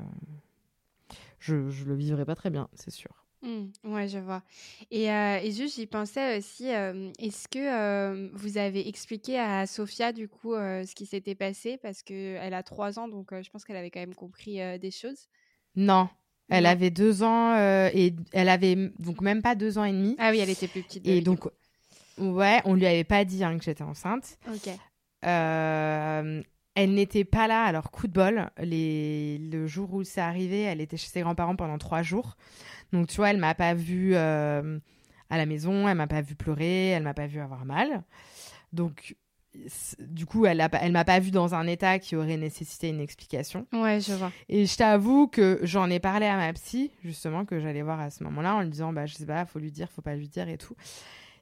[1.38, 3.21] je, je le vivrai pas très bien, c'est sûr.
[3.42, 4.42] Mmh, ouais, je vois.
[4.90, 10.54] Et, et juste, j'y pensais aussi, est-ce que vous avez expliqué à Sophia, du coup,
[10.54, 11.76] ce qui s'était passé?
[11.76, 15.28] Parce qu'elle a trois ans, donc je pense qu'elle avait quand même compris des choses.
[15.74, 16.08] Non,
[16.48, 20.14] elle avait deux ans et elle avait donc même pas deux ans et demi.
[20.18, 21.06] Ah oui, elle était plus petite.
[21.08, 21.48] Et donc,
[22.18, 24.38] ouais, on lui avait pas dit hein, que j'étais enceinte.
[24.48, 24.68] Ok.
[25.22, 28.50] elle n'était pas là, alors coup de bol.
[28.58, 29.38] Les...
[29.38, 32.36] Le jour où c'est arrivé, elle était chez ses grands-parents pendant trois jours.
[32.92, 34.78] Donc, tu vois, elle m'a pas vue euh,
[35.30, 38.02] à la maison, elle m'a pas vue pleurer, elle m'a pas vue avoir mal.
[38.72, 39.16] Donc,
[39.98, 43.00] du coup, elle, a, elle m'a pas vue dans un état qui aurait nécessité une
[43.00, 43.66] explication.
[43.72, 44.32] Ouais, je vois.
[44.48, 48.10] Et je t'avoue que j'en ai parlé à ma psy, justement, que j'allais voir à
[48.10, 50.28] ce moment-là, en lui disant, bah, je sais pas, faut lui dire, faut pas lui
[50.28, 50.74] dire et tout.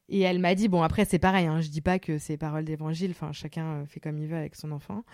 [0.08, 2.64] Et elle m'a dit, bon, après, c'est pareil, hein, je dis pas que c'est paroles
[2.64, 5.04] d'évangile, enfin, chacun euh, fait comme il veut avec son enfant.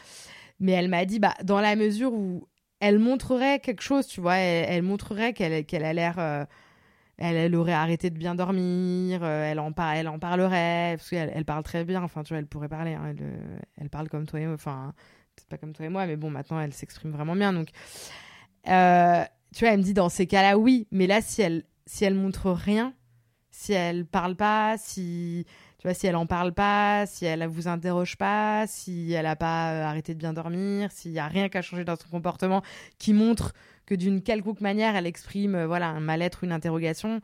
[0.58, 2.48] Mais elle m'a dit, bah, dans la mesure où
[2.80, 4.36] elle montrerait quelque chose, tu vois.
[4.36, 6.18] Elle, montrerait qu'elle qu'elle a l'air.
[6.18, 6.44] Euh,
[7.18, 11.46] elle, aurait arrêté de bien dormir, euh, elle, en elle en parlerait, parce qu'elle elle
[11.46, 12.92] parle très bien, enfin, tu vois, elle pourrait parler.
[12.92, 14.92] Hein, elle, euh, elle, parle comme toi et moi, enfin,
[15.36, 17.54] c'est pas comme toi et moi, mais bon, maintenant, elle s'exprime vraiment bien.
[17.54, 17.68] Donc,
[18.64, 22.14] tu vois, elle me dit dans ces cas-là, oui, mais là, si elle, si elle
[22.14, 22.92] montre rien,
[23.50, 25.46] si elle parle pas, si
[25.78, 29.36] tu vois, si elle en parle pas, si elle vous interroge pas, si elle a
[29.36, 32.08] pas euh, arrêté de bien dormir, s'il y a rien qui a changé dans son
[32.08, 32.62] comportement
[32.98, 33.52] qui montre
[33.84, 37.20] que d'une quelconque manière elle exprime euh, voilà un mal-être ou une interrogation,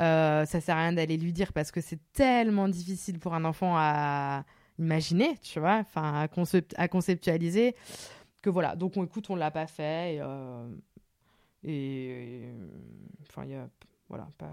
[0.00, 3.44] euh, ça sert à rien d'aller lui dire parce que c'est tellement difficile pour un
[3.44, 4.44] enfant à
[4.78, 6.28] imaginer, tu vois, enfin à,
[6.76, 7.76] à, conceptualiser
[8.42, 8.74] que voilà.
[8.76, 10.20] Donc on écoute, on l'a pas fait
[11.64, 12.42] et,
[13.22, 13.68] enfin il y a
[14.08, 14.52] voilà pas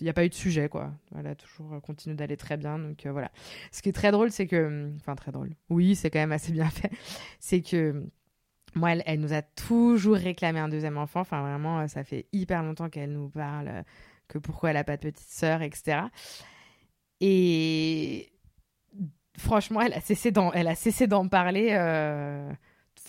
[0.00, 0.92] il n'y a pas eu de sujet, quoi.
[1.16, 2.78] Elle a toujours euh, continué d'aller très bien.
[2.78, 3.30] Donc euh, voilà.
[3.72, 4.66] Ce qui est très drôle, c'est que.
[4.66, 5.50] Hum, enfin, très drôle.
[5.70, 6.90] Oui, c'est quand même assez bien fait.
[7.40, 7.90] C'est que.
[7.90, 8.10] Hum,
[8.74, 11.20] moi, elle, nous a toujours réclamé un deuxième enfant.
[11.20, 13.84] Enfin, vraiment, euh, ça fait hyper longtemps qu'elle nous parle
[14.28, 16.02] que pourquoi elle n'a pas de petite sœur, etc.
[17.20, 18.30] Et
[19.38, 21.70] franchement, elle a cessé d'en, elle a cessé d'en parler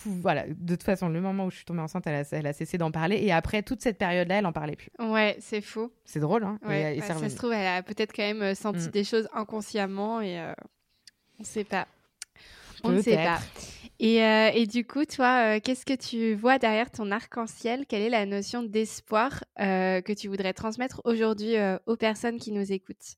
[0.06, 2.52] voilà, de toute façon, le moment où je suis tombée enceinte, elle a, elle a
[2.52, 3.16] cessé d'en parler.
[3.16, 4.90] Et après toute cette période-là, elle en parlait plus.
[4.98, 5.92] Ouais, c'est faux.
[6.04, 8.88] C'est drôle, hein ouais, bah, Ça se trouve, elle a peut-être quand même euh, senti
[8.88, 8.90] mm.
[8.90, 10.52] des choses inconsciemment et euh,
[11.38, 11.86] on ne sait pas.
[12.82, 13.38] On ne sait pas.
[13.98, 17.84] Et, euh, et, du coup, toi, qu'est-ce que tu vois derrière ton arc-en-ciel?
[17.86, 23.16] Quelle est la notion d'espoir que tu voudrais transmettre aujourd'hui aux personnes qui nous écoutent?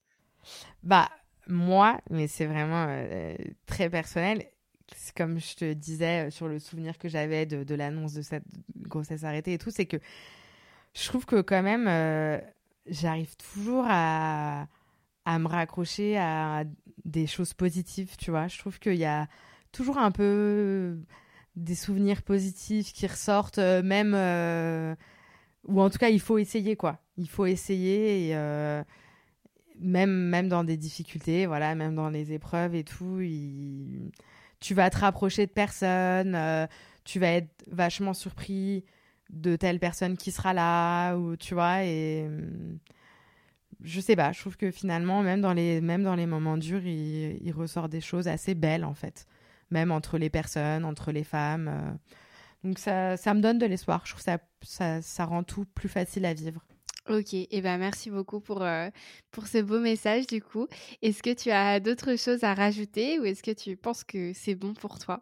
[0.83, 1.09] Bah,
[1.47, 2.89] moi, mais c'est vraiment
[3.66, 4.45] très personnel,
[5.16, 8.45] comme je te disais euh, sur le souvenir que j'avais de, l'annonce de cette
[8.78, 9.99] grossesse arrêtée et tout, c'est que
[10.95, 12.38] je trouve que quand même, euh,
[12.86, 14.66] j'arrive toujours à,
[15.26, 16.64] me raccrocher à
[17.05, 18.49] des choses positives, tu vois.
[18.49, 19.28] Je trouve qu'il y a
[19.72, 20.99] toujours un peu
[21.57, 24.14] des souvenirs positifs qui ressortent, euh, même,
[25.64, 26.99] ou en tout cas, il faut essayer, quoi.
[27.16, 28.34] Il faut essayer et
[29.78, 33.20] même, même dans des difficultés, voilà, même dans les épreuves et tout,
[34.62, 36.66] tu vas te rapprocher de personnes, euh,
[37.04, 38.84] tu vas être vachement surpris
[39.30, 42.78] de telle personne qui sera là, ou tu vois, et hum,
[43.82, 46.86] je sais pas, je trouve que finalement, même dans les, même dans les moments durs,
[46.86, 49.26] il, ressort des choses assez belles, en fait,
[49.70, 51.68] même entre les personnes, entre les femmes.
[51.68, 51.92] Euh.
[52.64, 55.88] donc ça, ça me donne de l'espoir, je trouve que ça, ça rend tout plus
[55.88, 56.64] facile à vivre.
[57.09, 58.88] Ok, et ben merci beaucoup pour, euh,
[59.32, 60.68] pour ce beau message du coup.
[61.03, 64.55] Est-ce que tu as d'autres choses à rajouter ou est-ce que tu penses que c'est
[64.55, 65.20] bon pour toi?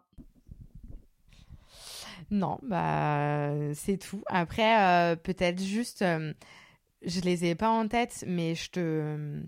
[2.29, 4.23] Non, bah c'est tout.
[4.27, 6.33] Après, euh, peut-être juste, euh,
[7.03, 9.41] je les ai pas en tête, mais je te,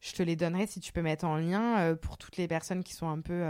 [0.00, 2.94] je te les donnerai si tu peux mettre en lien pour toutes les personnes qui
[2.94, 3.42] sont un peu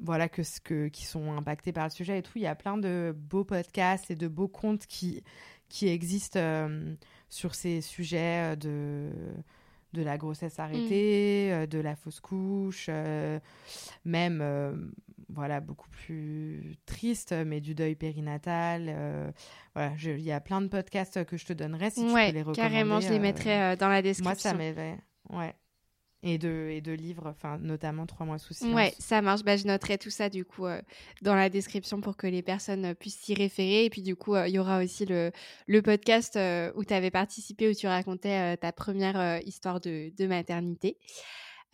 [0.00, 2.78] voilà que, que qui sont impactées par le sujet et tout il y a plein
[2.78, 5.22] de beaux podcasts et de beaux contes qui
[5.70, 6.94] qui existent euh,
[7.30, 9.10] sur ces sujets euh, de,
[9.94, 11.52] de la grossesse arrêtée, mm.
[11.54, 12.90] euh, de la fausse couche,
[14.04, 14.92] même
[15.32, 19.32] voilà beaucoup plus triste, mais du deuil périnatal.
[19.74, 22.42] voilà, il y a plein de podcasts que je te donnerai si tu peux les
[22.42, 22.60] recommander.
[22.60, 24.30] Carrément, je les mettrai dans la description.
[24.30, 24.98] Moi, ça m'aiderait.
[25.30, 25.54] Ouais
[26.22, 28.74] et de, et de livres, notamment Trois mois sous silence.
[28.74, 29.42] Ouais, ça marche.
[29.42, 30.80] Bah, je noterai tout ça, du coup, euh,
[31.22, 33.84] dans la description pour que les personnes euh, puissent s'y référer.
[33.84, 35.32] Et puis, du coup, euh, il y aura aussi le,
[35.66, 36.38] le podcast
[36.74, 40.96] où tu avais participé, où tu racontais ta première histoire de, de maternité.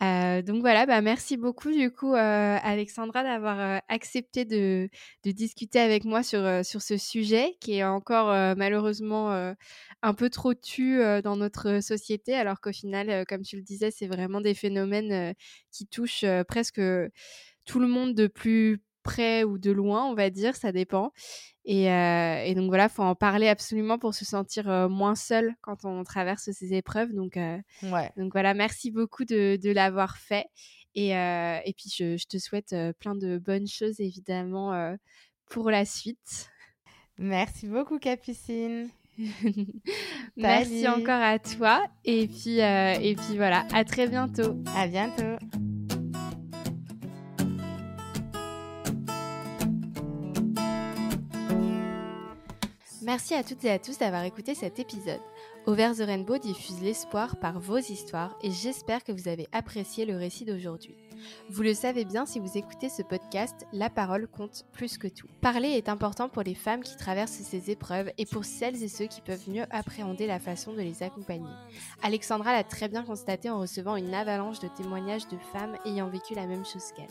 [0.03, 4.89] Euh, donc voilà, bah merci beaucoup du coup euh, Alexandra d'avoir euh, accepté de,
[5.23, 9.55] de, discuter avec moi sur, sur ce sujet qui est encore malheureusement
[10.03, 14.07] un peu trop tu dans notre société alors qu'au final, comme tu le disais, c'est
[14.07, 15.33] vraiment des phénomènes
[15.71, 16.81] qui touchent presque
[17.65, 21.11] tout le monde de plus près ou de loin, on va dire, ça dépend.
[21.63, 25.53] Et, euh, et, donc voilà, faut en parler absolument pour se sentir euh, moins seul
[25.61, 27.13] quand on traverse ces épreuves.
[27.13, 28.11] Donc, euh, ouais.
[28.17, 30.45] donc voilà, merci beaucoup de, de l'avoir fait.
[30.95, 34.95] Et, et puis je, je, te souhaite plein de bonnes choses évidemment
[35.47, 36.49] pour la suite.
[37.19, 38.89] Merci beaucoup Capucine.
[40.37, 41.85] merci encore à toi.
[42.03, 44.57] Et puis, et puis voilà, à très bientôt.
[44.75, 45.37] À bientôt.
[53.07, 55.21] Merci à toutes et à tous d'avoir écouté cet épisode.
[55.65, 60.17] Over the Rainbow diffuse l'espoir par vos histoires et j'espère que vous avez apprécié le
[60.17, 61.06] récit d'aujourd'hui.
[61.49, 65.27] Vous le savez bien si vous écoutez ce podcast, la parole compte plus que tout.
[65.41, 69.05] Parler est important pour les femmes qui traversent ces épreuves et pour celles et ceux
[69.05, 71.49] qui peuvent mieux appréhender la façon de les accompagner.
[72.03, 76.35] Alexandra l'a très bien constaté en recevant une avalanche de témoignages de femmes ayant vécu
[76.35, 77.07] la même chose qu'elle.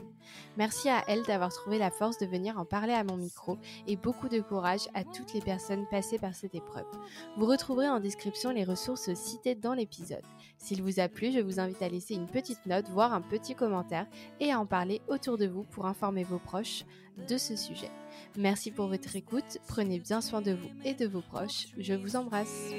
[0.57, 3.97] Merci à elle d'avoir trouvé la force de venir en parler à mon micro et
[3.97, 6.87] beaucoup de courage à toutes les personnes passées par cette épreuve.
[7.37, 10.25] Vous retrouverez en description les ressources citées dans l'épisode.
[10.59, 13.55] S'il vous a plu, je vous invite à laisser une petite note, voire un petit
[13.55, 13.96] commentaire
[14.41, 16.85] et à en parler autour de vous pour informer vos proches
[17.29, 17.91] de ce sujet.
[18.37, 22.17] Merci pour votre écoute, prenez bien soin de vous et de vos proches, je vous
[22.17, 22.71] embrasse.